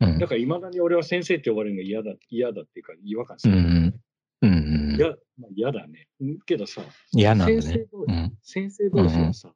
[0.00, 0.26] うんだ。
[0.26, 3.58] からいまだに俺は先生って呼ばれるの嫌だ、嫌だっていうか違和感する。
[3.58, 4.00] うん
[4.42, 4.96] うん。
[4.98, 5.08] や、
[5.38, 6.08] まあ、嫌だね。
[6.22, 6.82] んけどさ、
[7.12, 7.60] 嫌なんだね。
[7.60, 8.38] 先生うん。
[8.42, 9.52] 先生同士はさ、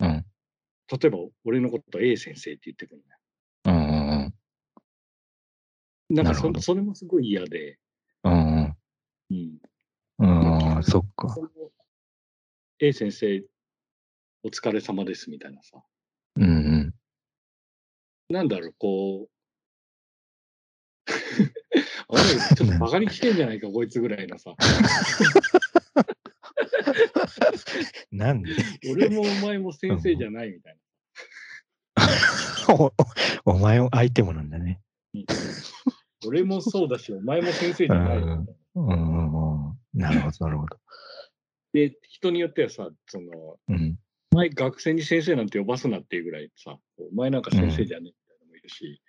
[0.00, 0.08] うん。
[0.08, 3.18] 例えば俺のこと A 先生って言ってくるんだよ。
[3.64, 4.34] うんうん
[6.10, 7.78] なんかそそれもすごい嫌で、
[8.22, 8.32] うん。
[8.32, 9.58] うんうん。
[10.18, 10.76] うん。
[10.76, 11.34] うん、そっか。
[12.80, 13.42] A 先生、
[14.42, 15.82] お疲れ様ですみたいなさ。
[16.36, 16.94] うんうん。
[18.32, 19.30] なんだろう、こう。
[22.08, 24.54] あれ、ちょっとバカにしてんじゃないか、こいつぐらいのさ。
[28.10, 28.52] なんで？
[28.90, 30.76] 俺もお前も先生じゃないみたい
[32.68, 32.92] お
[33.52, 34.80] お前も相手もなんだね。
[35.12, 35.22] な。
[36.26, 38.46] 俺もそうだし、お前も先生じゃないみたいな。
[38.76, 39.78] うん。
[39.92, 40.78] なるほど、なるほど。
[41.74, 43.98] で、人によってはさ、その、うん。
[44.32, 48.12] お前学生に先生なんて呼ばすなっていうぐらいさ、お前なんか先生じゃね
[48.62, 49.02] るし、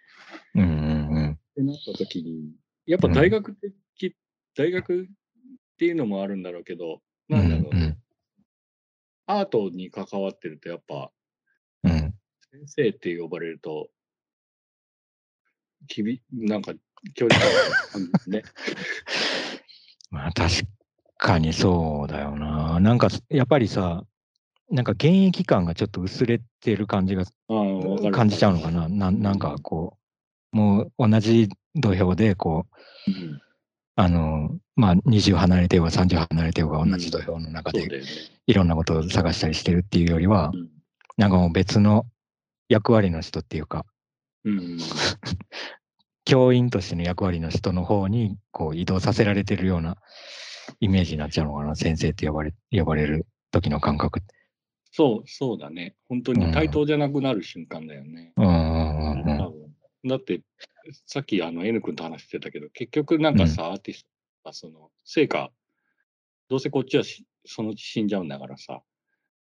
[0.56, 1.32] うんうんうん。
[1.32, 2.52] ってなった時に、
[2.86, 4.16] やっぱ大学って、き
[4.56, 5.06] 大学っ
[5.78, 7.98] ていうのもあるんだろうけど、うなんだろう、んうん
[9.26, 11.10] アートに関わってると、やっぱ、
[11.84, 12.14] うん。
[12.52, 13.90] 先生って呼ばれると、
[15.88, 16.74] きび、なんか、
[17.16, 18.44] 距離感が感じるね。
[20.12, 20.68] まあ確
[21.18, 22.80] かにそうだよな。
[22.80, 24.06] なんかやっぱりさ、
[24.74, 27.26] なんか現役感がちょっと薄れてる感じが。
[28.12, 28.90] 感じちゃうのかな。
[28.90, 29.98] ななんかこ
[30.52, 32.66] う、もう同じ土俵でこ
[33.08, 33.42] う、うん、
[33.96, 37.88] あの、まあ20離れてようが30離れてようが同じ土俵の中で。
[38.48, 40.70] いろんなことを探したりしてるっていうよりはう、ん。
[41.18, 42.08] なんかもう別の
[42.68, 43.86] 役割の人っていうか、
[44.44, 44.80] うん。
[46.26, 49.98] 教員としての役割の人の方にこう移動させられてるような
[50.80, 51.76] イメージになっちゃうのかな。
[51.76, 54.43] 先生って呼ばれ呼ばれる時の感覚って。
[54.96, 55.96] そう、そうだね。
[56.08, 58.32] 本当に対等じゃなくなる瞬間だよね。
[58.38, 59.74] うん
[60.06, 60.42] だって、
[61.08, 64.04] さっきあの N 君と話してたけど、結局なんかさ、アーティス
[64.44, 65.50] トがその、成果、
[66.50, 68.82] どうせこっちはしそのうち死んじゃうんだからさ、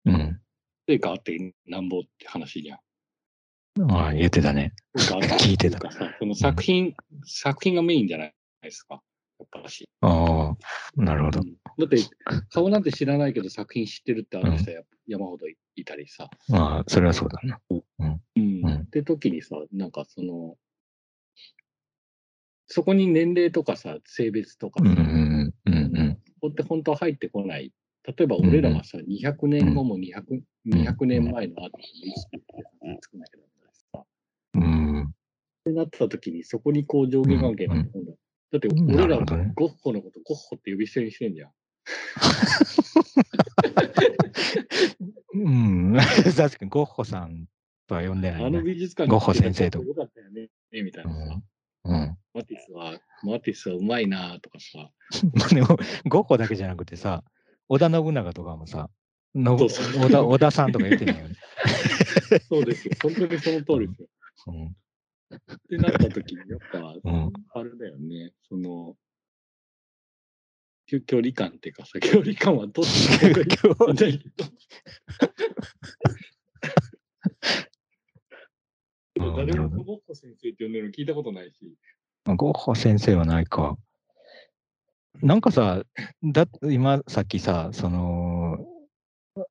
[0.07, 0.41] うん。
[0.89, 1.37] 成果あって
[1.67, 3.93] なんぼって話じゃん。
[3.93, 4.73] ああ、言ってたね。
[4.97, 6.95] 聞いてたかさその作品、
[7.27, 9.03] 作品がメインじゃないですか。
[9.41, 9.89] やっぱし。
[10.01, 11.41] ああ、なるほど。
[11.41, 11.97] うんだって、
[12.51, 16.29] 顔なんて知らないけど作品知ってるってある人は山ほどいいたりさ。
[16.49, 17.61] まあ、それはそうだな。
[17.71, 18.21] うん。
[18.37, 20.57] うんって時にさ、なんかその、
[22.67, 27.73] そこに年齢とかさ、性別とかさ、うんうんうんうんここって本当は入ってこない。
[28.07, 33.99] 例えば俺らはさ、200年後も 200, 200年前のアーティストの意識って作んなきゃダメだしさ。
[34.01, 34.05] っ。
[35.65, 38.13] てなった時にそこにこう上下関係がうんあるんだ。
[38.53, 39.19] だって俺ら
[39.55, 41.51] ゴッホのことゴッホって呼び捨てにしてんじゃん。
[45.35, 45.97] うん。
[46.37, 47.47] 確かにゴッホさん
[47.87, 48.63] とは呼んでないあのね。
[48.63, 51.35] 美術館ゴッホ先生とよかったよね、みたいうなさ。
[51.35, 51.45] ん。
[51.85, 52.19] うん。
[52.33, 54.91] マティスは、マティスはうまいなとかさ。
[55.35, 57.25] まあでも、ゴッホだけじゃなくてさ、
[57.69, 58.91] 織田信長とかもさ、
[59.35, 61.35] 織田織田さんとか言ってないよね。
[62.49, 62.95] そうですよ。
[63.03, 64.09] 本当にその通りですよ。
[64.47, 64.67] うん。
[64.67, 68.33] ってなった時に、やっぱ、うんあれだよね。
[68.49, 68.97] その、
[70.87, 74.47] 距距離感っていうかさ、距離感は取ってた方がいいんだけど。
[79.15, 81.75] で も誰もゴッホ先生って呼んでるの聞いたことないし。
[82.27, 83.77] ゴッホ先生はないか。
[85.23, 85.85] なんかさ、
[86.23, 88.59] だ今さっきさ、その、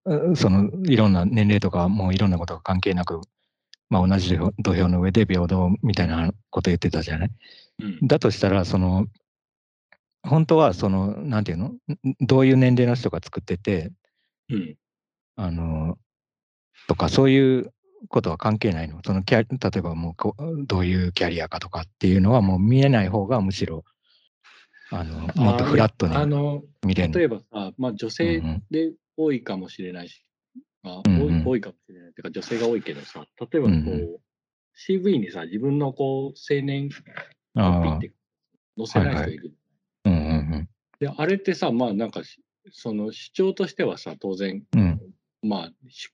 [0.05, 3.21] うそのいろんな年齢とか、もういろんなことが関係なく、
[3.89, 7.29] まあ、同じ土俵土俵の上で平等みたいなこと言ってたじゃない
[7.79, 8.07] うん。
[8.07, 9.07] だとしたら、その、
[10.23, 11.65] 本当は、その、なんていうの？
[11.67, 11.77] ん
[12.21, 13.91] どういう年齢の人が作ってて、
[14.49, 14.75] うん。
[15.35, 15.97] あの、
[16.87, 17.73] とか、そういう
[18.07, 18.99] ことは関係ないの。
[19.05, 23.83] そのキャ例えばもうどういうキャリアかとかっていうのはもう見えない方がむしろ、
[24.91, 27.19] あの、もっとフラットに見れる。
[27.19, 30.25] 例えばさ、まあ女性で多いかもしれないし、
[30.83, 34.19] あうんうん多い多いかもしれないっていうか、女性が多いけどさ、例えばこう、うんう
[34.87, 38.11] CV にさ、自分のこう、青年コピーって
[38.77, 39.43] 載せない人いる。
[39.45, 39.62] うんうん
[41.03, 42.39] で、あれってさ、まあなんかし、
[42.71, 44.81] その主張としてはさ、当然、うん。
[44.81, 44.83] う
[45.45, 45.49] ん。
[45.49, 46.09] まあ、し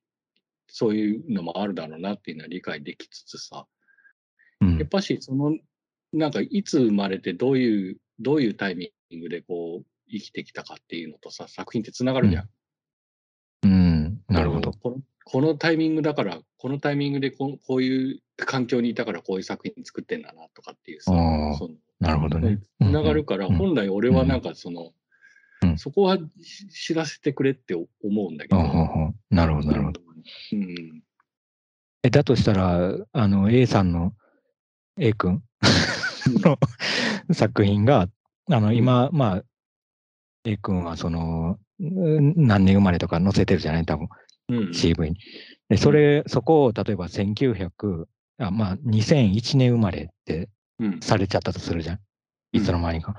[0.68, 3.68] そういうのもあるだろうなっていうのは理解できつつさ、
[4.62, 5.56] うんやっぱし、その、
[6.12, 12.50] なんか、いつ生まれて、どういう、どういうタイミングでこう、生きてきたかっていうのとさ、作品ってつながるじゃん。
[13.64, 14.22] うん。
[14.28, 14.72] なるほど。
[14.74, 22.60] このこのタイミングだから、このタイミングでここういう環境にいたからこういう作品作ってんだなとかっていうさ、そのなるほどね。
[22.82, 28.58] つながるから、本来俺はなんかその、うんそこはし知らせてくれって思うんだけど。
[29.30, 30.02] なるほど、なるほど。
[30.54, 31.04] うん。
[32.02, 34.14] え、だとしたら、あの、A さんの
[34.98, 35.44] A 君
[36.28, 36.58] の
[37.34, 38.08] 作品が、
[38.50, 39.44] あの、今、まあ、
[40.46, 43.86] A 君はその、うん何年生まれとか載せてるじゃない？
[43.86, 44.08] 多分、
[44.48, 44.70] うん。
[44.70, 45.18] CV に。
[45.68, 48.06] で、それ、そこを例えば1900、
[48.40, 50.48] あまあ、2001年生まれってうん。
[51.02, 52.00] されちゃったとするじゃん？
[52.52, 53.16] いつの間にか。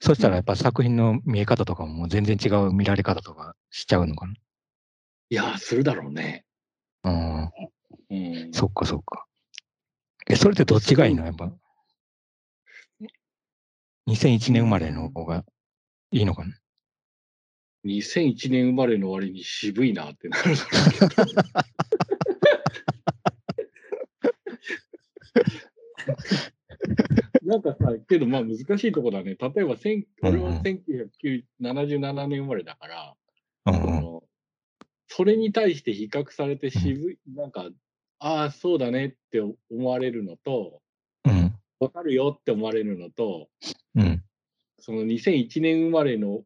[0.00, 4.26] そしたらやっぱ作品の見え方とかももう全然違う見られ方とかしちゃうのか
[5.30, 6.44] いやー、するだろうね。
[7.04, 7.12] な。
[7.12, 7.50] うん。
[8.10, 8.52] うん。
[8.52, 9.26] そっかそっか。
[10.28, 11.24] え、それってどっちがいいの？
[11.24, 11.52] やっぱ。
[14.08, 15.44] 2001年生まれの方が
[16.10, 16.54] いいのかな
[17.84, 21.32] ？2001年生まれの割に渋いなってなるだろうけど。
[27.42, 29.36] なんかさ、けどまあ難しいとこだね。
[29.38, 33.16] 例えば、千俺はうんうん1977年生まれだから、
[33.66, 34.20] うんうん。
[35.08, 37.70] それに対して比較されて渋い、なんか、
[38.18, 39.56] ああ、そうだねって思
[39.90, 40.80] われるのと、
[41.24, 41.52] うん。
[41.80, 43.48] わかるよって思われるのと、
[43.94, 44.22] うん。
[44.78, 46.44] その2001年生まれの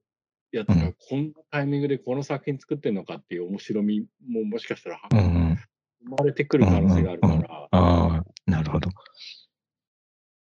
[0.53, 5.01] やつがこんなタイミングでこの作品作ってんのかっていう面白みももしかしたら。
[5.11, 8.91] 生まれてくる可能性があるから、ああ、なるほど。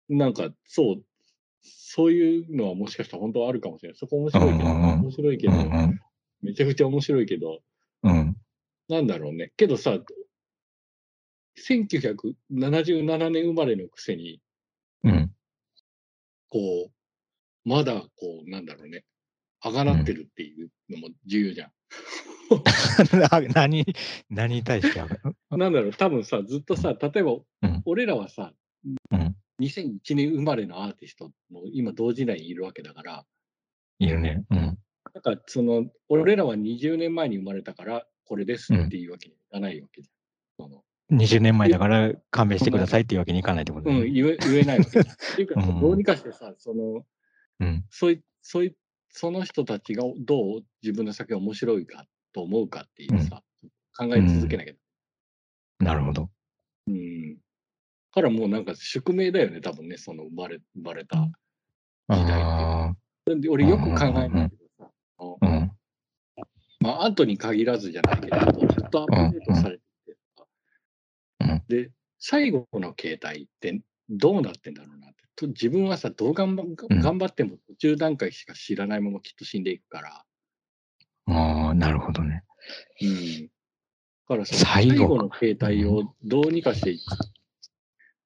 [0.09, 1.03] なんかそう、
[1.61, 3.97] そういうのはもしかしたら本当はあるかもしれない。
[3.97, 5.99] そこ面白いけど、うんうんうん面白いけど、うんうん。
[6.41, 7.61] めちゃくちゃ面白いけど、
[8.03, 8.35] うん。
[8.89, 9.51] なんだろうね。
[9.57, 9.97] けどさ、
[11.57, 14.41] 1977年生まれのくせに、
[15.03, 15.31] うん。
[16.49, 19.05] こう、まだこう、なんだろうね、
[19.61, 21.71] あがなってるっていうのも重要じゃん。
[23.31, 23.85] あ 何、
[24.29, 25.17] 何に対してあが
[25.57, 28.53] なんだろう、多分さ、ずっとさ、例えば、うん俺らはさ、
[29.11, 33.25] うん2001年生まれのアーティストも今同時代にいるわけだから、
[33.99, 34.43] いるね。
[34.49, 34.57] うん。
[34.59, 40.69] なんかその、俺らは20年前に生まれたから、これですっていうわけにいかないわけじゃん。
[40.69, 44.09] その20年前だから勘弁してくださいっていうわけにいかないってことだうん、ね。
[44.09, 44.99] 言え言えないわけ。
[45.01, 45.03] っ
[45.35, 47.05] ていうか、うんどうにかしてさ、その、
[47.59, 47.85] うん。
[47.89, 48.75] そういそうい
[49.09, 53.43] その人たちがどう自分の酒が面白いかと思うかっていうさ、
[53.95, 54.73] 考え続けなきゃ。
[55.79, 56.29] なるほど。
[56.87, 57.37] うん。
[58.13, 61.17] からもうなんか宿命だよね、多分ね、その生まれ生まれた。
[62.09, 62.41] 時代
[63.37, 65.69] って俺よく考えないけどさ。
[66.79, 70.43] まあ、アートに限らずじゃないけど、ずっとアップデートされててさ
[71.39, 75.23] うんで、最後の形態ってどうなってんだろうなって。
[75.35, 80.25] と自分はさ、どう頑張うん頑張っても途中段階しか知らないままきっと死んでいくから。
[81.27, 82.43] ああ、なるほどね。
[83.01, 83.47] うん。
[83.47, 83.49] だ
[84.27, 86.97] から最後の形態をどうにかして、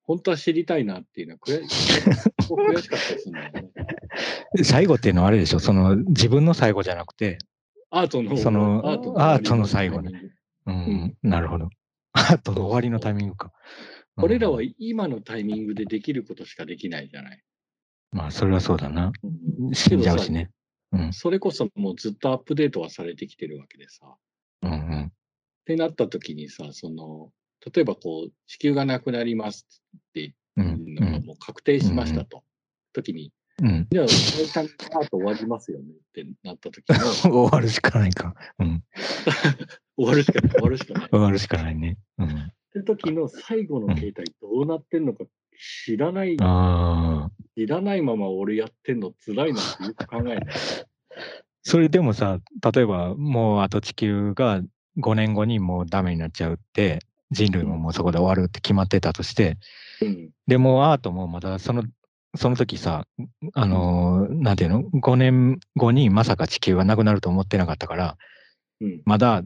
[0.07, 3.51] 本当は知りたいなっていうのは 悔悔しかったりすね。
[4.63, 5.59] 最後っていうのはあれでしょ？
[5.59, 7.37] その自分の最後じゃなくて、
[7.89, 11.69] アートの、そのアートアートの最後ねタイミングうん、なるほど。
[12.13, 13.47] あとの終わりのタイミングか。
[13.47, 17.43] うん俺らは今のタイミングでできることしかできないじゃない。
[18.11, 19.11] まあ、それはそうだな。
[19.59, 20.49] うん死んじゃうしね。
[20.91, 24.15] うん、それこそもうずっとアップデートはされてきてるわけでさ。
[24.63, 25.03] うん、うん。
[25.03, 25.11] っ
[25.65, 27.31] てなった時にさ、その、
[27.73, 29.65] 例えばこう、地球がなくなります
[29.97, 32.43] ってう、いうんのがもう確定しましたと。
[32.93, 33.87] 時に、うん。
[33.91, 36.95] じゃあ、そのタイミングアート終わりますよねってなった時の、
[37.31, 38.35] 終わるしかないか。
[38.59, 38.83] うん。
[39.97, 41.05] 終わるしかない、終わるしかない。
[41.05, 41.97] っ終わるしかないね。
[42.17, 42.51] うん。
[42.73, 45.25] て時の最後の形態どうなってんのか
[45.83, 47.31] 知らない、ああ。
[47.55, 50.39] 知らないまま俺やってんの辛いなってよく考えない。
[51.63, 52.39] それでもさ、
[52.73, 54.61] 例えばもうあと地球が
[54.99, 56.99] 5年後にもうダメになっちゃうって、
[57.31, 59.57] 人類ももうそこで終わるって決まってたとして、
[60.01, 60.29] うん。
[60.47, 61.83] でもアートもまだその、
[62.35, 63.05] その時さ、
[63.53, 68.17] あのーなんていうの ?5 年後にまさか地球がなくなると思ってなかったから、
[68.81, 69.01] うん。
[69.05, 69.43] まだ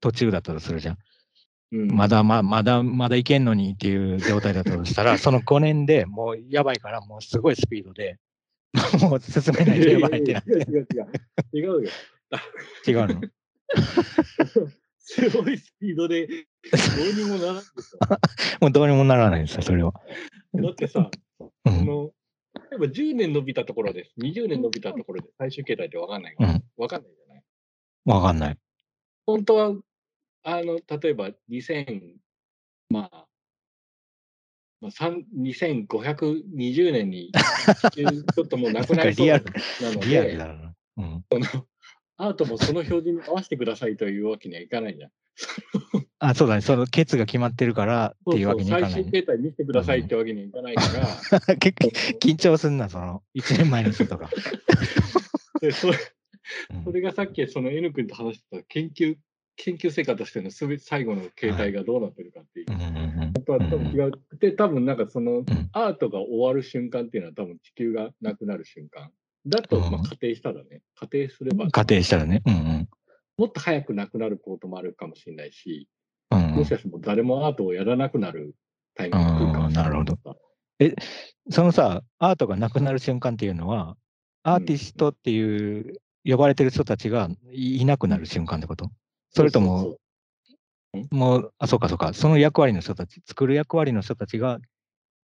[0.00, 0.98] 途中だったとするじゃん。
[1.72, 8.18] うん、まだままだまだいけんのにっていう状態だったとしたら、 その5年でもうやばいから、もうすごいスピードで、
[9.00, 11.58] もう進めないとやばいってなって、違う違う違う。
[11.58, 11.90] 違うよ。
[12.86, 13.20] 違うの？
[15.08, 17.66] すごいスピードでどうにもならんでし
[18.60, 19.92] もうどうにもならないんですよ、それは。
[20.52, 20.62] ょ。
[20.62, 22.10] だってさ、うの、
[22.70, 26.64] 例えば10年伸びたところで、20年伸びたところで最終形態って分かんないから、うん。
[26.76, 27.44] 分かんないじゃない。
[28.04, 28.58] わかんない。
[29.26, 29.74] 本当は、
[30.42, 32.16] あの、例えば2000、
[32.90, 33.26] まあ、
[34.80, 37.30] まあ、3 2520年に
[37.94, 40.74] ちょっともうなくなりそうなのリアルで、だな。
[40.96, 41.24] うん。
[42.18, 45.10] アートもその表示に合わせてくださいというわけにはいかないじゃん。
[46.18, 46.62] あ、そうだね。
[46.62, 49.20] そのケツが決まってるからっていうわけにいかない、最終ね。
[49.20, 51.88] 形態見せてくださいってわけにはいかないから、 結構
[52.18, 54.30] 緊張すんな、その、1年前の人とか。
[55.60, 55.98] でそれ
[56.70, 59.16] うんそれがさっきその N 君と話してた研究、
[59.56, 69.10] 研究成果としてのすべ最後の形態がどうなってるかっていううんうんうん本当は多分違うくて、多分なんかそのんアートが終わる瞬間っていうのは多分地球がなくなる瞬間。
[69.46, 69.90] だと、うん。
[69.90, 72.42] まあ仮定したらね、仮定すれば、仮定したらね。
[72.46, 72.88] うん
[73.38, 75.88] もっと早くなくなることもあるかもしれないし、
[76.30, 76.38] うん。
[76.38, 76.48] うん。
[76.48, 78.54] うんもしかしてもう誰もアートをやらなくなる
[78.94, 79.90] タイミングが来るかもしれない。
[79.90, 80.18] なるほど。
[81.50, 83.96] そのさ、アートがなくなる瞬間っていうのは、
[84.42, 88.90] アーティストっていう呼ばれてる人たちがいいなくなる瞬間ってこと？
[89.30, 89.98] それとも、
[91.10, 94.60] もう、あ、そうかそうか、その役割の人たち、作る役割の人たちが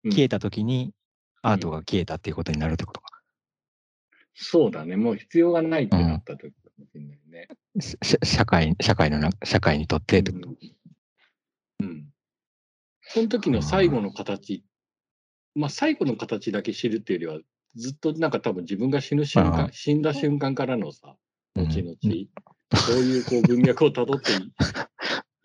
[0.04, 0.10] うん。
[0.10, 0.92] 消えたときに、
[1.42, 3.21] アートが消えたっていうことになるってことか。
[4.34, 7.48] そうだね、もう必要がないってなった時かもしれないね。
[7.80, 10.48] し社社会、社会のな、社会にとってってこと？
[11.80, 11.86] うん。
[11.86, 12.06] うん。
[13.02, 14.64] その時の最後の形、
[15.54, 17.42] まあ最後の形だけ知るっていうよりは、
[17.76, 21.16] ずっとなんか多分自分が死ぬ瞬間、死んだ瞬間からのさ、
[21.56, 24.36] うん後々、どういうこう文脈をたどってい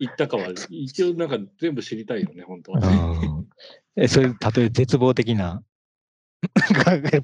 [0.00, 2.78] いったかは、一応なんか全部知りたいよね、本当は。
[2.78, 3.48] うん
[3.96, 5.62] え、それ、たとえ絶望的な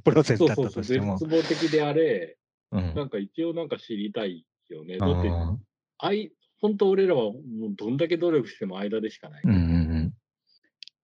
[0.02, 2.36] プロセスだったそうそうそう、絶としても、望的であれ、
[2.72, 2.94] うん。
[2.94, 4.98] なんか一応なんか知りたいよね。
[5.00, 5.56] あだって、ー
[5.98, 7.40] あい本当俺らはもう
[7.76, 9.42] どんだけ努力しても間でしかない。
[9.44, 10.14] うんうん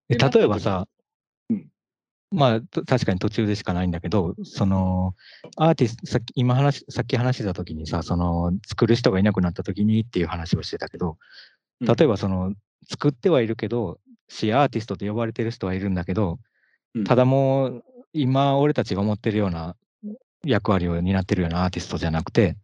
[0.08, 0.88] 例えばさ、
[1.50, 1.68] うん
[2.32, 5.14] まあ、と確かに途中でしかないんだけど、その、
[5.56, 11.16] アーティスト、さっき、今話、さっき話してた時にさ、その、作る人がいなくなった時にっていう話をしてたけど、
[11.80, 12.54] 例えばその、
[12.88, 16.40] 作ってはいるけど、し、アーティストと呼ばれてる人はいるんだけど、
[16.96, 19.76] うんただもう、今、俺たちが思ってるような
[20.44, 22.56] 役割を担ってるようなアーティストじゃなくて、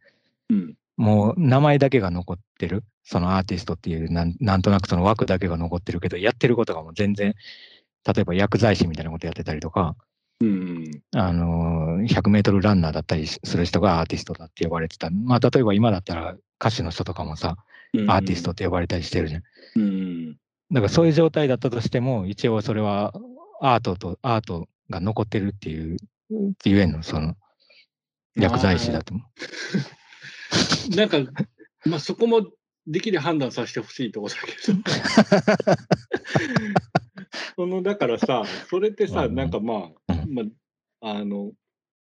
[0.51, 7.35] うん、もう名前だけが残ってる、そのアーティストっていうなん、なんとなくその枠だけが残ってるけど、やってることがもう全然、
[8.07, 9.97] 例えば薬剤師みたいなことやってたりとか、
[10.41, 15.09] うん、あのー、100メートルランナーだったりする人がアーティストだって呼ばれてた。
[15.11, 17.57] まあ、例えば今だったら歌手の人とかもさ、
[17.95, 19.43] うん、アーティストって呼ばれたりしてるじゃん。
[19.77, 20.33] うん、
[20.73, 23.15] だからそういう状態だったとしても、一応それは
[23.61, 25.99] アートと、アートが残ってるっていう、っ
[26.59, 27.35] て言えんの、その、
[28.35, 29.25] 薬剤師だと思
[30.93, 30.97] う。
[30.97, 31.19] なんか、
[31.87, 32.47] まあそこも
[32.87, 34.81] できる判断させてほしいところだけど。
[37.57, 40.35] そのだからさ、それってさ、うんなんかまあ、うん。
[40.35, 40.43] ま
[41.01, 41.53] あ、あの、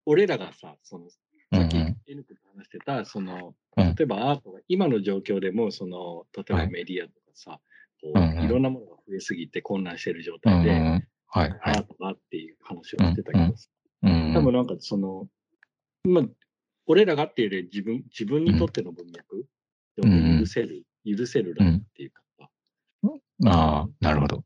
[0.06, 1.18] 俺らがさ、その、さ
[1.66, 3.96] っき N 君と話してた、その、うん。
[3.96, 6.70] 例えばアートが、今の状況でも、その、例えばはい。
[6.72, 7.60] メディアとかさ、
[8.02, 11.86] こういろんなものが増えすぎて混乱してる状態で、はい、はい。
[11.88, 13.70] トがっていう話をしてたけどさ、
[14.04, 15.28] うん多分なんかその、
[16.04, 16.24] まあ、
[16.88, 19.46] 俺らがっていうより自分、自分にとっての文脈
[20.40, 22.50] 許せる、許せるラインっていうかさ、
[23.46, 24.44] ああ、なるほど。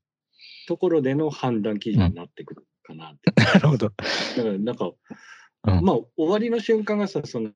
[0.68, 3.32] ところでの判断基準になってくるかなって。
[3.42, 3.90] なるほど。
[3.90, 3.94] だ
[4.44, 4.92] からなんか、
[5.68, 7.52] うんまあ、終わりの瞬間がさ、その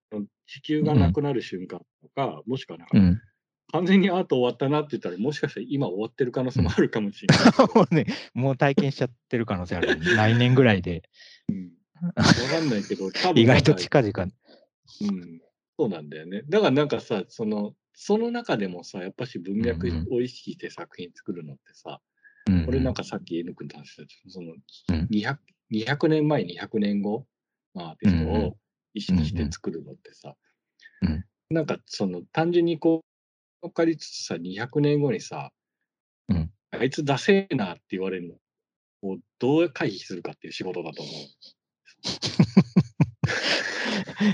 [0.47, 3.21] 地球がなくなる瞬間とか、もしくはなんか、うん。
[3.71, 7.45] 完全にアート終わったなって言ったら、もしかしたら今終わってる可能性もあるかもしれない。
[7.75, 9.99] もうね、もう体験しちゃってる可能性ある。
[10.15, 11.03] 来年ぐらいで、
[12.15, 14.23] わかんないけど、多分意外と近々。
[14.23, 15.41] うん、
[15.77, 16.43] そうなんだよね。
[16.49, 21.99] だからなんかさ、その、その中でもさ、やっぱし文脈うんを意識して作品作るのってさ、
[22.47, 25.07] うんこれなんかさっき N 君と話したそのうん。
[25.11, 25.37] 200、
[25.71, 27.27] 200年前、200年後
[27.75, 28.57] のアーティストうんを
[28.95, 30.35] 意識して作るのってさ、
[31.03, 31.25] うん。
[31.51, 33.01] なんかその単純にこ
[33.61, 35.51] う、分かりつつさ、200年後にさ、
[36.29, 38.27] うんあいつダセえなって言われる
[39.01, 41.15] のをどう回避するかっていう仕事だと思う。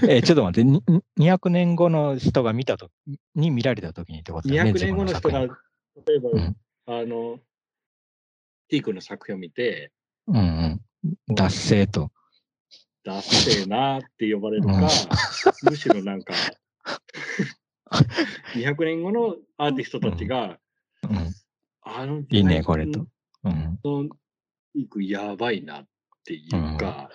[0.09, 0.81] え、ちょっと待って、に
[1.17, 2.89] 200年後の人が見たと
[3.35, 4.71] に見られたときにってことだよね。
[4.71, 6.57] 200年後の人が、例えば、うん
[6.87, 7.39] あの、
[8.69, 9.91] T 君の作品を見て、
[10.27, 10.81] うんうん。
[11.35, 12.11] 脱製と。
[13.03, 14.81] ダッセーなーって呼ばれるか、うん
[15.69, 16.33] むしろなんか、
[18.55, 20.59] 200年後のアーティストたちが、
[21.03, 21.33] うん。
[21.81, 23.07] あの、いいね、これと。
[23.43, 24.09] うん。
[24.99, 25.87] やばいなっ
[26.25, 27.09] ていうか、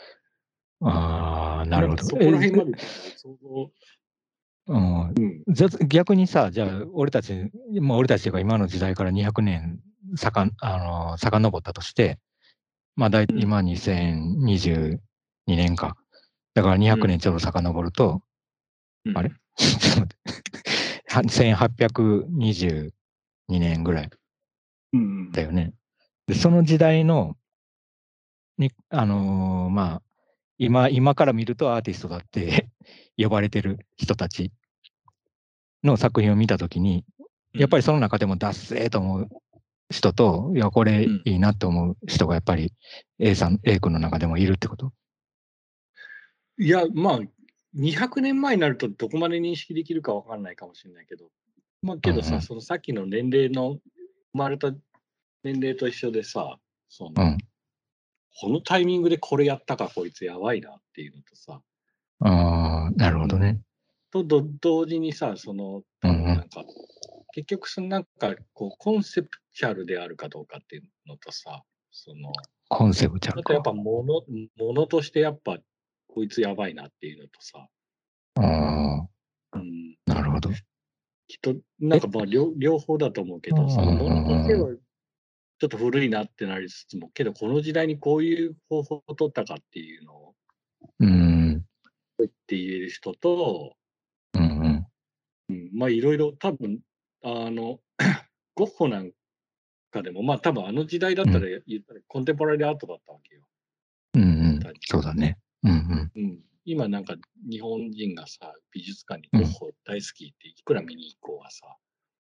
[0.82, 2.04] ああ、なるほど。
[2.04, 3.70] そこら辺まで想像、
[4.68, 7.50] えうんうん、じゃ逆にさ、じゃあ、俺たち、
[7.80, 9.80] まあ、俺たちが今の時代から200年
[10.16, 12.18] さかん、あの、遡ったとして、
[12.96, 14.98] まあ、だいうん今2022
[15.46, 15.96] 年か。
[16.54, 18.22] だから200年ちょうど遡ると、
[19.04, 19.30] うんあれ？
[19.56, 20.19] ちょっと待っては
[21.10, 22.90] 1822
[23.48, 24.10] 年ぐらい。
[24.92, 25.74] うんだよね。
[26.26, 27.36] で、その時代の、
[28.58, 30.02] に、あのーまあ、
[30.58, 32.68] 今、今から見るとアーティストだって
[33.16, 34.52] 呼ばれてる人たち
[35.82, 37.04] の作品を見たときに、
[37.52, 39.28] やっぱりその中でも脱製と思う
[39.90, 42.72] 人と、いや、これうんいいなって思う人がやっぱり
[43.18, 44.92] A さん、A 君の中でもいるってこと？
[46.58, 47.20] いや、まあ、
[47.76, 51.26] 200年前になるとどこまで認識できるかわかんないかもしれないけど、
[51.82, 53.78] まあけどさ、うんうんそのさっきの年齢の、
[54.32, 54.72] 生まれた
[55.42, 56.58] 年齢と一緒でさ、
[56.88, 57.38] その、うん。
[58.40, 61.60] このタイミングでこれやったかこいつやばいなっていうのとさ、
[62.20, 63.60] ああ、なるほどね。
[64.12, 66.64] とど同時にさ、その、多うんうん分なんか、
[67.32, 72.32] 結局そのなんかこうコンセプチャルであるかどうかっていうのとさ、その、
[72.68, 73.40] コンセプチャルか。
[73.40, 74.22] あとやっぱもの、
[74.64, 75.58] ものとしてやっぱ
[76.14, 77.66] こいつやばいなっていうのとさ、
[78.36, 79.06] あ
[79.52, 80.50] あ、うん、なるほど。
[80.50, 90.34] きっと、なんかまあ両両方だと思うけど、そのものとしてはちょっと古いなってなりつつも、けどこの時代にこういう方法を取ったかっていうのを
[90.98, 91.64] うん。
[92.18, 93.76] 言って言える人と、
[94.34, 94.86] うんうん。
[95.48, 96.80] うん、まあいろいろ多分、
[97.22, 97.80] あの、
[98.54, 99.12] ゴッホなん
[99.90, 103.42] かでも、まあ多分あの時代だったら言ったらコンテンポラリーアートだったわけよ。
[104.14, 104.24] うんう
[104.58, 104.60] ん。
[104.80, 105.38] そうだね。
[105.64, 106.12] うんうん。
[106.14, 107.16] うん、今なんか
[107.48, 111.76] 日本人がさ、美術館にゴッホ大好きっていくら見に行こうがさ、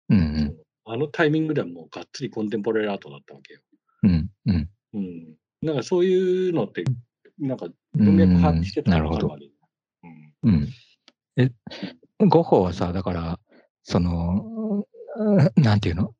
[0.08, 0.56] うんうん。
[0.84, 3.60] あのタイミングではもうがっつりコンテンポラリーアートだったわけよ。
[4.04, 4.70] うんうん。
[4.94, 5.34] うん。
[5.62, 6.84] なんかそういうのって、
[7.38, 9.68] なんかう文脈把してたなるほどらわかるわ。
[9.74, 9.88] けよ
[10.44, 10.68] うん。
[12.20, 12.28] うん。
[12.28, 13.38] ゴッホはさ、だから、
[13.82, 14.84] その、
[15.16, 16.14] うんなんていうの？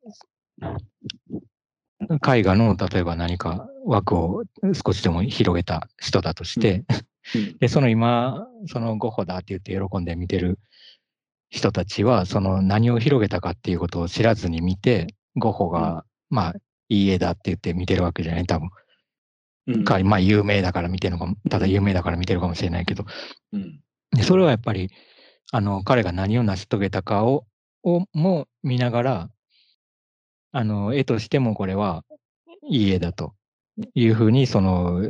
[2.01, 4.44] 絵画の例えば何か枠を
[4.84, 6.84] 少しでも広げた人だとして、
[7.34, 7.59] うん。
[7.59, 10.59] で、その今、そのゴッホだって言って喜んで見てる
[11.51, 16.55] 人たちは、その何を広げたかっていうことを知らずに見て、ゴッホが、まあ、
[16.88, 18.70] いい絵だって言って見てるわけじゃない、多分。
[19.66, 19.84] うん。
[19.84, 23.05] かまあ、有名だから見てるのかも、ただ有名だから見てるかもしれないけど、
[23.53, 23.80] うん。
[24.12, 24.90] でそれはやっぱり、
[25.53, 27.46] あの、彼が何を成し遂げたかを、
[27.82, 29.30] をも見ながら、
[30.53, 32.05] あの、絵としてもこれは
[32.62, 33.34] いい絵だと
[33.94, 35.01] いうふうに、その、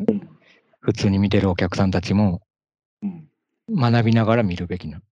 [0.81, 2.43] 普通に見てるお客さんたちも
[3.03, 3.29] うん
[3.71, 5.03] 学びながら見るべきな。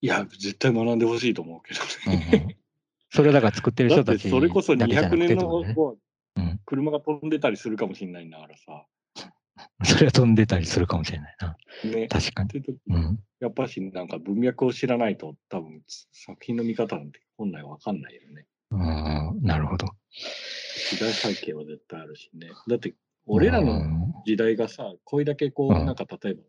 [0.00, 2.46] いや、絶対学んでほしいと思うけどうんね。
[2.50, 2.58] うん
[3.10, 5.64] それだから作ってる人たちそれこそだけじゃな200年の
[6.66, 8.86] 車が飛んでたりするかもしれないんだからさ。
[9.82, 11.56] それは飛んでたりするかもしれないな。
[11.90, 12.06] ね。
[12.06, 12.50] 確かに。
[12.90, 13.18] うん。
[13.40, 18.46] やっぱしなんか文脈を知らないと多分作品の見方なんて本来わかんないよね。
[18.70, 19.86] うん、なるほど。
[20.90, 22.48] 時代背景は絶対あるしね。
[22.68, 22.94] だって
[23.26, 26.42] 俺らうのん時代がさ、これだけこう、うんなんか例えば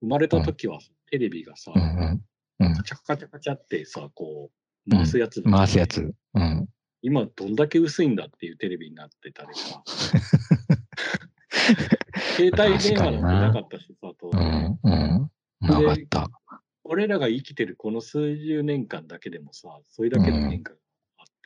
[0.00, 0.78] 生まれた時は
[1.10, 4.50] テレビがさ、カチャカチャカチャってさ、こ
[4.86, 6.14] う回すやつだった回すやつ。
[6.34, 6.68] うん。
[7.02, 9.82] 今どんだけ薄いんだっていうテレビになってたりさ。
[12.36, 14.78] 携帯電話なんてなかったしさ、当う然ん。
[14.82, 15.30] うん。
[15.60, 16.30] なかった。
[16.84, 20.79] 俺らが生きてるこの数十年間だけでもさ、それだけの変化があ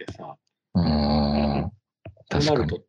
[0.02, 0.36] ってさ、
[0.74, 1.70] うん。
[2.30, 2.58] そう確かに。
[2.58, 2.82] なると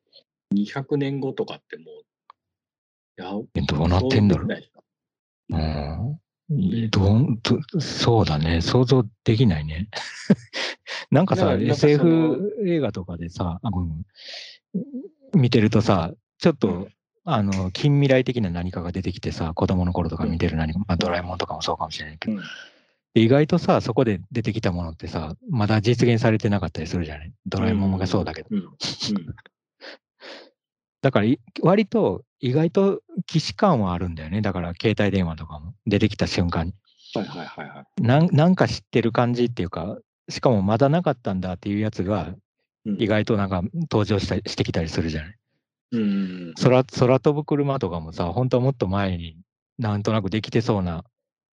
[0.54, 4.50] 200年後とかってもう、いや、えどうなってんだろう。
[4.50, 4.66] そ
[5.50, 6.20] うん。
[6.92, 8.62] どんどそうだね。
[8.62, 9.90] 想像できないね。
[11.12, 13.60] なんかさ、SF 映画とかでさ、
[15.34, 16.88] 見てるとさ、ちょっと、うん
[17.28, 22.44] あの、近未来的な何かが出てきてさ、子供の頃とか見てる何か、まあ、ドラえもんとかもそうかもしれないけど、うん
[23.16, 27.32] で意外とさ、そこで出てきたものってさ、まだ実現されてなかったりするじゃない？
[27.48, 28.50] ドラえもんがそうだけど。
[31.02, 33.00] だからい、割と、意外と
[33.30, 34.42] 既視感はあるんだよね。
[34.42, 36.74] だから、携帯電話とかも出てきた瞬間に。
[37.14, 38.02] はいはいはいはい。
[38.04, 39.98] なんなんか知ってる感じっていうか、
[40.30, 42.30] しかもまだなかったんだっていうやつが、
[42.86, 45.36] うん意外となんか登場したりしてきたりするじゃない？
[45.94, 46.54] うん。
[46.62, 49.38] 空空飛ぶ車とかもさ、本当はもっと前に
[49.80, 51.04] なんとなくできてそうな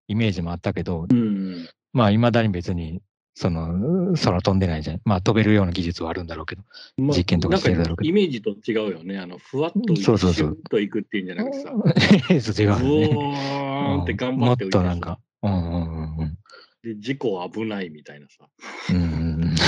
[0.09, 1.69] イメージもあったけど、うん。
[1.93, 3.03] まあ、いまだに別に、
[3.35, 5.01] その、空飛んでないじゃん。
[5.05, 6.63] まあ、飛べるような技術はあるんだろうけど。
[6.99, 9.19] まあ実験とかしてるだろうけどイメージと違うよね。
[9.19, 11.71] あの、ふわっとそうそうそうといくっていうんじゃなくてさ、
[12.63, 13.09] 違うね。
[13.11, 16.39] ーンって頑張ってうんもっとなんか、うんうんうんうん。
[16.83, 18.49] で、事故危ないみたいなさ。
[18.91, 19.55] うんうんうん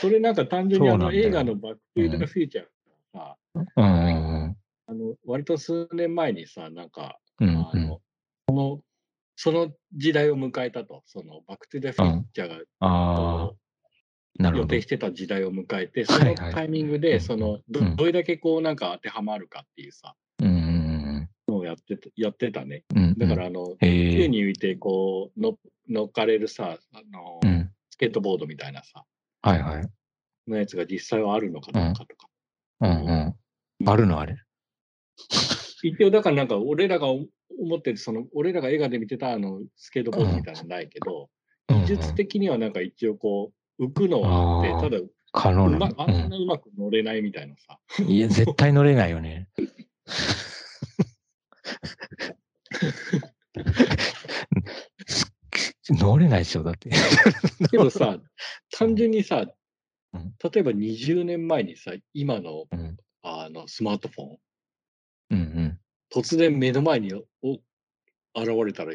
[0.00, 2.70] それなんか単純にあの映画のバックトゥーザフューチャーが
[3.12, 3.36] さ、
[3.76, 8.00] うんうんあの、割と数年前にさ、なんか、うんあの、
[8.48, 8.80] その、
[9.36, 14.82] その時代を迎えたと、そのバックトゥーザフューチャーが、ああ、なるほど予定。
[14.82, 20.88] してた時代を迎えて、そのタイミングで、うんそのど、れだけこうなんか当てはまるかっていうさ、うんうん
[21.48, 22.84] のをやってたやってたね。
[22.94, 23.18] うんうん。
[23.18, 24.28] だから、あの、へ宙え。
[24.28, 25.58] に浮いて、こう、の
[25.88, 27.70] 乗っかれるさ、あの、うん。
[27.90, 29.04] スケートボードみたいなさ、
[29.42, 29.88] はいはい。
[30.50, 32.28] のやつが実際はあるのかどうかとか。
[32.80, 33.34] うんう
[33.84, 33.88] ん。
[33.88, 34.36] あるのあれ。
[35.82, 37.28] 一応、だからなんか、俺らが思
[37.76, 41.28] ってる、その、俺らが映画で見てたあの、スケートボードみたいなのないけど、うんうん
[41.68, 45.02] 技術的にはなんか一応こう、浮くのはあって、ただ、
[45.32, 46.28] 可能なあんの。
[46.30, 47.78] なうまく乗れないみたいなさ。
[47.98, 48.06] うん。
[48.08, 49.48] いや、絶対乗れないよね。
[55.90, 56.90] 乗れないでしょ、だって。
[57.70, 58.18] けどさ、
[58.70, 59.46] 単純にさ
[60.14, 62.96] うん、例えば20年前にさ、今のうん。
[63.22, 64.38] あのスマートフォン、
[65.30, 65.78] うんうん。
[66.12, 67.24] 突然目の前にお
[68.34, 68.94] 現れたら、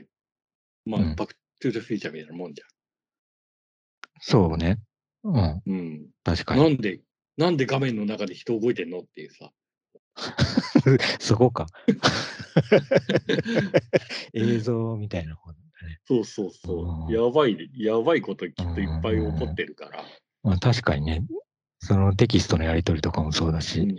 [0.85, 2.61] まあ、うんバックトゥーザフューチャーみたいなもんじ
[4.19, 4.79] そうね。
[5.23, 5.37] うん。
[5.37, 5.61] ゃん。
[5.65, 6.05] うん。
[6.23, 6.61] 確かに。
[6.61, 6.99] なんで、
[7.37, 9.51] なんで画面の中で人動いてんのっていうさ。
[11.19, 11.67] そこか。
[14.33, 15.63] 映像みたいな方だね。
[16.05, 17.11] そうそうそうう。
[17.11, 20.03] んやばい、やばいこときっといっぱい起こってるから。
[20.43, 21.25] まあ、確かにね。
[21.79, 23.97] そのテキストのやり取りとかもそうだし、うん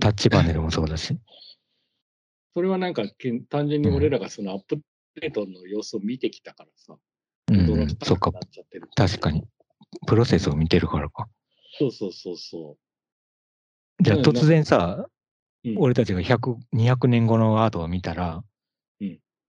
[0.00, 1.18] タッチパネルもそうだし。
[2.54, 3.04] それはなんか
[3.50, 4.80] 単純に俺らがそのアップ
[5.20, 6.96] デートの様子を見てきたからさ、
[7.50, 8.46] うん、そっかかなくな。
[8.46, 8.88] っちゃってる。
[8.94, 9.44] 確かに。
[10.06, 11.28] プロセスを見てるからか。
[11.78, 12.76] そうそうそうそ
[14.00, 15.06] じゃあうん突然さ、
[15.64, 15.68] う。
[15.68, 18.44] うん俺たちが100、200年後のアートを見たら、うん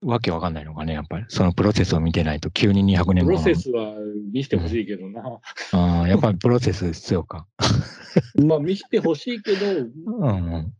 [0.02, 1.24] わけわかんないのかね、やっぱり。
[1.28, 3.42] そのプロセスを見てないと、急に200年後の。
[3.42, 3.94] プロセスは
[4.32, 5.40] 見せてほしいけどな。
[5.72, 7.46] ああ、やっぱりプロセス必要か。
[8.46, 10.74] まあ見せてほしいけど、うんうん。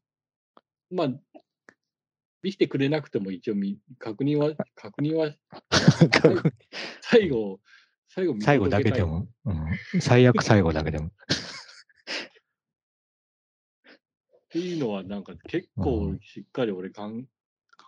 [0.91, 1.09] まあ、
[2.43, 5.35] 見せてくれなくても一応み確認は、確認は、
[7.03, 7.61] 最後、
[8.09, 11.11] 最後見最後だけでも、うん、最悪最後だけでも。
[13.89, 17.27] っていうのは、なんか結構しっかり俺かん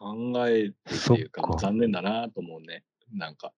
[0.01, 2.85] 考えてっていうか残念だなと思うね。
[3.13, 3.53] なんか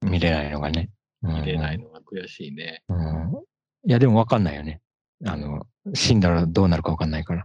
[0.00, 0.90] 見れないのがね。
[1.22, 2.82] うん見れないのが悔しいね。
[2.88, 3.32] うん
[3.86, 4.80] いや、でも分かんないよね。
[5.26, 7.44] あの、死んだらどうなるか分かんないから。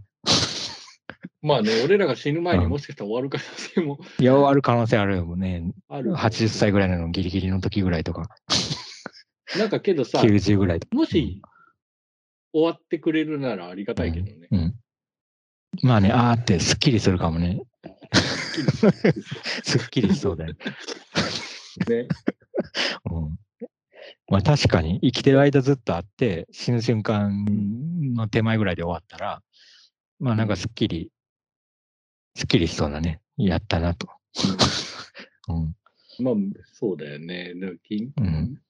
[1.41, 5.73] まあね、俺らが死ぬ前にうんもしかしたら終わる可能性もいや、ある可能性あるよね。
[5.89, 6.13] ある。
[6.13, 8.29] 80歳ぐらいのギリギリの時ぐらいとか、
[9.57, 10.79] なんかけどさ、90ぐらい。
[10.91, 11.41] もし
[12.53, 14.47] 終わってくれるならありがたいけどね。
[14.51, 14.75] うん。
[15.83, 17.61] まあね、あーってすっきりするかもね。
[19.63, 20.53] すっきりしそうだよ。
[21.87, 22.07] ね。
[23.11, 23.39] うん。
[24.27, 27.45] まあ確かに生きてる間ずっとあって、死ぬ瞬間
[28.15, 29.41] の手前ぐらいで終わったら、
[30.19, 31.11] まあなんかすっきり、
[32.35, 33.21] すっきりしそうだね。
[33.37, 34.09] やったなと。
[35.47, 35.75] うん。
[36.23, 36.35] まあ、
[36.73, 37.53] そうだよね。
[37.55, 38.61] でもきうん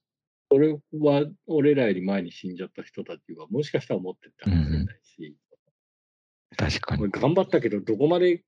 [0.52, 5.36] それは俺らより前に死んじゃった人たちはもしかしたら思ってたかもしれないし、
[6.58, 7.04] 確かに。
[7.04, 8.44] 俺頑張ったけど、どこまで、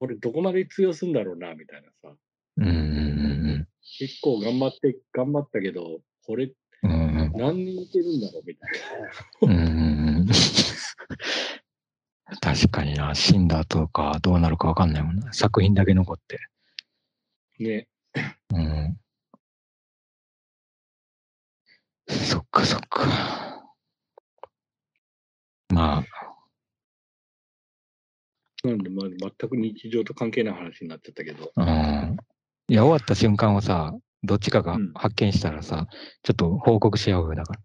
[0.00, 2.14] 俺どこまで通用するんだろうな、みたいなさ。
[2.58, 3.68] うんうん
[3.98, 6.52] 結構頑張って、頑張ったけど、これ
[6.82, 8.70] うん何人いけるんだろう、みたい
[9.42, 9.58] うんうん
[10.18, 10.26] うん。
[12.40, 15.32] 確かにな、死んだ後かどうなるかわかんないもんな。
[15.32, 16.38] 作品だけ残って。
[17.58, 17.68] な。
[17.68, 17.88] ね。
[18.50, 19.00] うん。
[22.08, 23.58] そっかそっか。
[25.70, 26.04] まあ、
[28.68, 31.52] なんで、まあ、全く日常と関係ない話になっちゃったけど。
[31.56, 32.16] うん。
[32.68, 35.86] いや、終わった瞬間をさ、どっちかがうん発見したらさ、
[36.22, 37.60] ちょっと報告し合うよ、だから。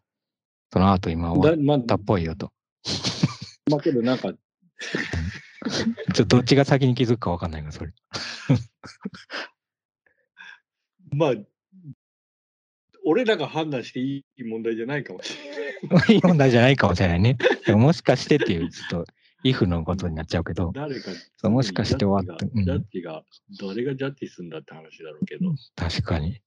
[0.72, 2.52] その後今終わだまあ、ったっぽいよと。
[3.70, 7.92] まあけどなんか、ちょっとどっちが先に気づくかわかんないから、それ。
[11.12, 11.34] まあ、
[13.06, 16.10] 俺らが判断していい問題じゃないかもしれない。
[16.16, 17.38] いい問題じゃないかもしれないね。
[17.68, 19.14] もしかしてっていう、ちょっと、
[19.44, 25.54] イフのことになっちゃうけど、誰か、そうもしかして終わってジャッジが、ジャッジが誰がジャッジするんだって話だろうけど。
[25.76, 26.42] 確かに。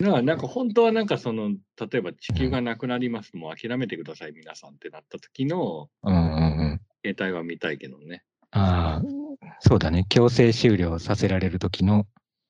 [0.00, 6.80] なんか、なんか本当はなんかその、例えば地球がなくなります、もう諦めてください、皆さんってなった時のうんうんうん。
[7.04, 8.24] 携帯は見たいけどね。
[8.50, 10.06] ああ、そうだね。
[10.08, 12.06] 強制終了させられる時の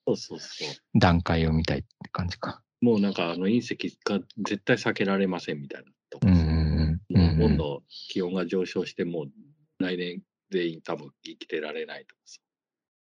[0.07, 0.99] そうそうそう。
[0.99, 2.63] 段階を見たいって感じか。
[2.81, 6.44] もうなんかあの隕石が絶対避けられませんみたいなとかさうんうんうん。
[7.15, 9.31] もううん温度、気温が上昇してもう
[9.79, 12.41] 来年全員多分生きてられないとかさ。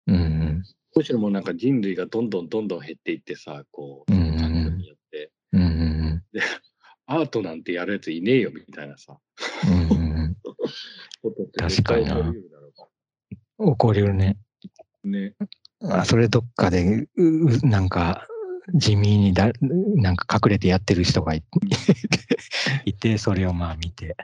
[0.09, 0.63] うんうん。
[0.95, 6.23] むしろもうなんか人類がどんどんどんどん減っていってさ、こう、環境によって、うんうん
[7.07, 9.19] アートなんてやるやついねえよみたいなさ、
[9.67, 10.37] うん。
[11.59, 14.39] 確かにな起こりうるね。
[15.05, 15.35] ね。
[15.83, 18.27] あそれどっかで、ううなんか、
[18.75, 21.43] 地味にだ、なんか隠れてやってる人がい
[22.85, 24.17] いて、それをまあ見て、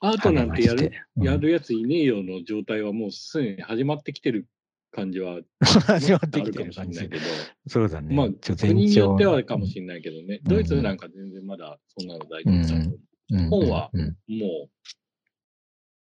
[0.00, 4.46] アートなんてやるやるやついねえよの状態はもうすでに始まってきてる
[4.92, 7.24] 感じは始まってきあるかもてる感じしれないけど、
[7.68, 8.14] そうだね。
[8.14, 10.48] まあ国によってはかももしれないけどね、うん。
[10.48, 12.98] ドイツなんか全然まだそんなの大丈夫だと思う。
[13.30, 13.50] うん。
[13.50, 14.16] 本はうん。
[14.28, 14.70] もう、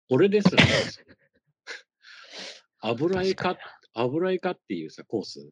[0.10, 0.64] これですら、
[2.82, 3.58] 油絵科、
[3.94, 5.52] 油絵科っていうさ、コース、うん。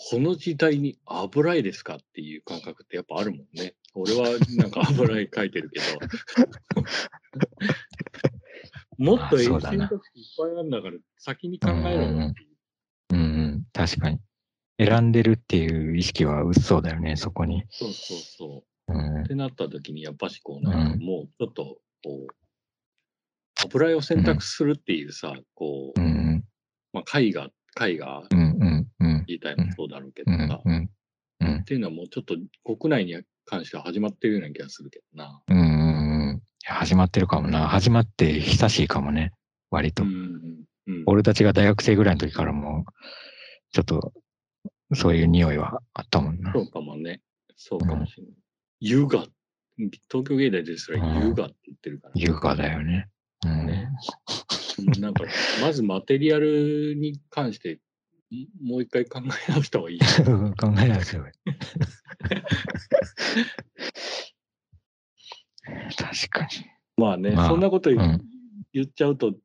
[0.00, 3.74] この時代に油絵ですかっていう感覚ってやっぱあるもんね。
[3.94, 5.86] 俺はなんか油絵描いてるけど。
[9.04, 12.48] もっとあ演そうだな習の時いっぱいあるんだから、先に考えろよっていう。
[13.10, 13.24] うんう
[13.56, 13.66] ん。
[13.72, 14.20] 確かに。
[14.78, 17.64] 選んでるっていう意識は薄そうだよね、そこに。
[17.70, 18.92] そうそうそう。
[18.92, 22.34] うんってなった時に、やっぱしこう、なんかもうちょっと、こう、
[23.64, 26.44] 油絵を選択するっていうさ、こうう、ん
[26.92, 27.50] まあ、絵画、
[27.80, 28.47] 絵画うん
[29.28, 30.88] 自体もそうだろうけどさ、うんうんうん
[31.60, 32.34] っていうのはもうちょっと
[32.64, 33.14] 国内に
[33.44, 35.40] 関しては始まってるような気がするけどな。
[35.46, 37.68] うん始まってるかもな。
[37.68, 39.32] 始まって久しいかもね。
[39.70, 40.02] 割と。
[40.02, 41.02] うんうんうん。
[41.06, 42.84] 俺たちが大学生ぐらいの時からも、
[43.72, 44.12] ちょっと、
[44.94, 46.52] そういう匂いはあったもんな。
[46.52, 47.20] そうかもね。
[47.56, 48.34] そうかもしれない。
[48.80, 49.26] 優雅。
[50.10, 53.08] 東京芸大ですら優雅って言ってるから、優雅だよね。
[53.44, 53.66] うん。
[53.66, 53.88] ね
[54.78, 55.24] うんなんか、
[55.60, 57.78] まずマテリアルに関して、ん
[58.62, 59.98] もう一回考え直した方がいい。
[60.60, 61.24] 考えないですよ。
[65.96, 66.48] 確かに。
[66.96, 68.20] まあね、まあそんなこと言,、
[68.82, 69.38] っちゃうと、うん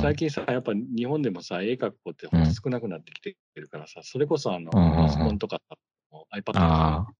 [0.00, 5.76] 最近さ、やっぱ日本でもさ、絵描く子ってうん少なくなってきてるからさ、それこそあの、うんうんうんパソコンとかさ
[6.32, 7.14] iPad とあか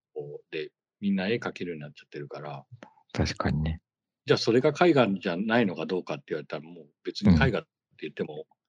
[0.51, 0.71] で
[1.01, 2.65] みんな絵描けるようになっちゃってるから、
[3.11, 3.81] 確かにね。
[4.25, 7.69] じゃあそれが絵画じゃないのかどうかって言われたら、もう別に絵画って
[8.03, 8.60] 言っても、うん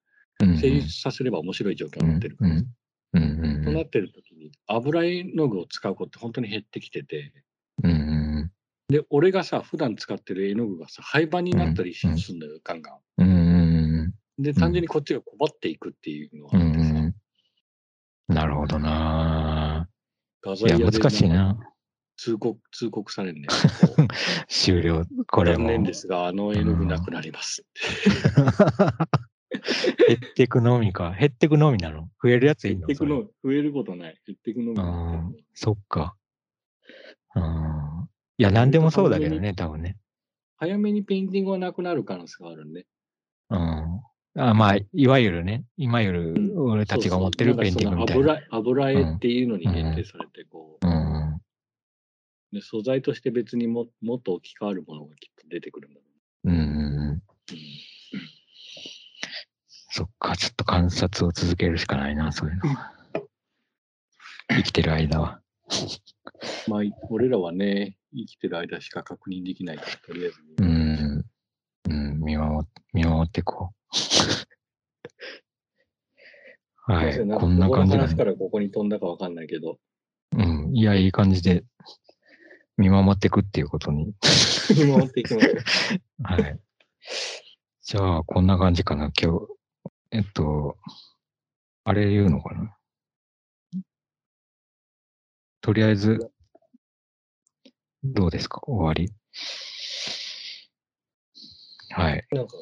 [0.47, 2.51] 成立させれば面白い状況になってるから。
[2.51, 2.67] うん
[3.15, 7.33] うんうんとなってる時に、油絵の具を使うことって本当に減ってきてて、
[7.85, 8.51] うんうん
[8.89, 12.97] で、俺がさ、普段使ってる絵の具がさ、廃盤になったりすうんるんだよ、ガンガン。
[13.19, 17.15] うんうんで、単純にこっちが困っていくっていうのがうんあってさ、うん
[18.29, 19.89] なるほどな
[20.43, 21.59] 画いや、材屋で難しいな。
[22.17, 23.49] 通告、通告されるね。
[24.49, 25.05] 終了。
[25.27, 25.65] これも。
[25.65, 27.65] 残念ですが、あの絵の具なくなります。
[30.09, 31.15] 減ってくのみか。
[31.19, 32.09] 減ってくのみなの？
[32.23, 32.87] 増えるやついいの？
[32.87, 34.21] 減ってくの、増えることない。
[34.27, 36.17] 減ってくのみうなんん、そっか。
[37.35, 38.09] うん。
[38.39, 39.97] いや、なんでもそうだけどね、多分ね。
[40.57, 42.87] 早めにペインティングがなくなる可能性があるね。
[43.51, 44.01] うん。
[44.35, 48.33] あまあ、いわゆるね、いわゆるうん俺たちが持ってるペインティングみたいな。
[48.33, 51.41] 油油絵っていうのに限定されて、こう、うん。
[52.53, 56.07] で素材として別にももっと置き換わるものがきっと出てくるんだろ
[56.45, 57.23] うんうんうん。
[59.95, 62.93] そっか、ちょっと観察を続けるしかないな、そういうのは。
[64.49, 65.43] 生きてる間は。
[66.67, 70.41] まあ、俺らはね、生きてる間しか確認できないから、とりあえず。
[70.63, 71.27] うん。
[71.91, 73.77] うん、見守っ見守っていこう。
[76.91, 79.79] はい、こんな感じ話からここに飛んだかわかんないけど、
[80.35, 81.67] うん、いや、いい感じで
[82.79, 84.15] 見守っていくっていうことに。
[84.75, 85.57] 見守っていきましょう。
[86.23, 86.59] はい。
[87.83, 89.62] じゃあ、こんな感じかな、今日。
[90.13, 90.77] えっと、
[91.85, 92.77] あれ言うのかな？
[95.63, 96.31] とりあえず、
[98.05, 98.61] どうですか？
[98.65, 99.13] 終わり
[101.91, 102.27] はい。
[102.33, 102.57] なんか、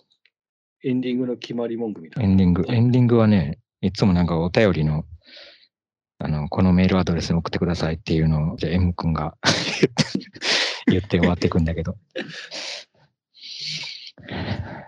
[0.84, 2.34] エンディングの決まり文句みたいエな。
[2.34, 5.04] ンディング、エンディングはね、いつもなんかお便りの、
[6.18, 9.36] あの、このメールアドレスに送ってくださいっていうのを、じゃあ M 君が
[10.86, 11.96] 言って終わっていくんだけど。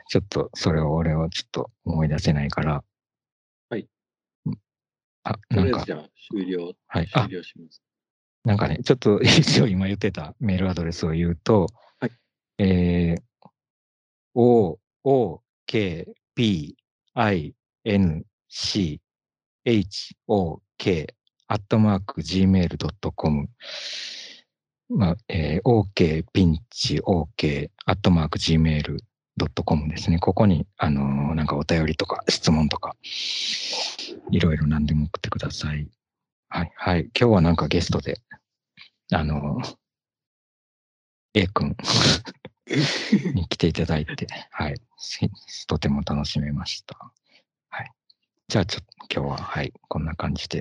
[0.08, 2.84] ちょっと、それを俺はちょっと思い出せないから。
[3.70, 3.88] はい
[4.46, 4.58] うん。
[5.24, 7.08] あ、なんかじゃあ終了、はい。
[7.12, 7.82] あ終、了します。
[8.44, 11.66] なんかね、ちょっと一応今言ってたメールアドレスを言うと、
[12.00, 12.10] はい
[12.58, 13.20] えー、
[14.34, 16.76] o, o, k, p,
[17.14, 17.54] i,
[17.84, 19.00] n, c,
[19.64, 21.14] h, o, k,
[21.46, 23.48] アットマーク gmail.com
[24.88, 30.18] まあ、えー、ok, ピンチ、ok, アットマーク gmail.com ですね。
[30.18, 32.94] ここに、あのーなんかお便りとか質問とか、
[34.30, 35.88] いろいろ何でも送ってください。
[36.48, 37.00] はい、はい。
[37.18, 38.20] 今日はなんかゲストで、
[39.12, 39.60] あの、
[41.34, 41.74] A 君
[43.34, 44.74] に来ていただいて、はい。
[44.98, 46.96] しとても楽しめました。
[47.70, 47.90] はい。
[48.48, 50.60] じゃあちょっと今日は、はい、こんな感じで。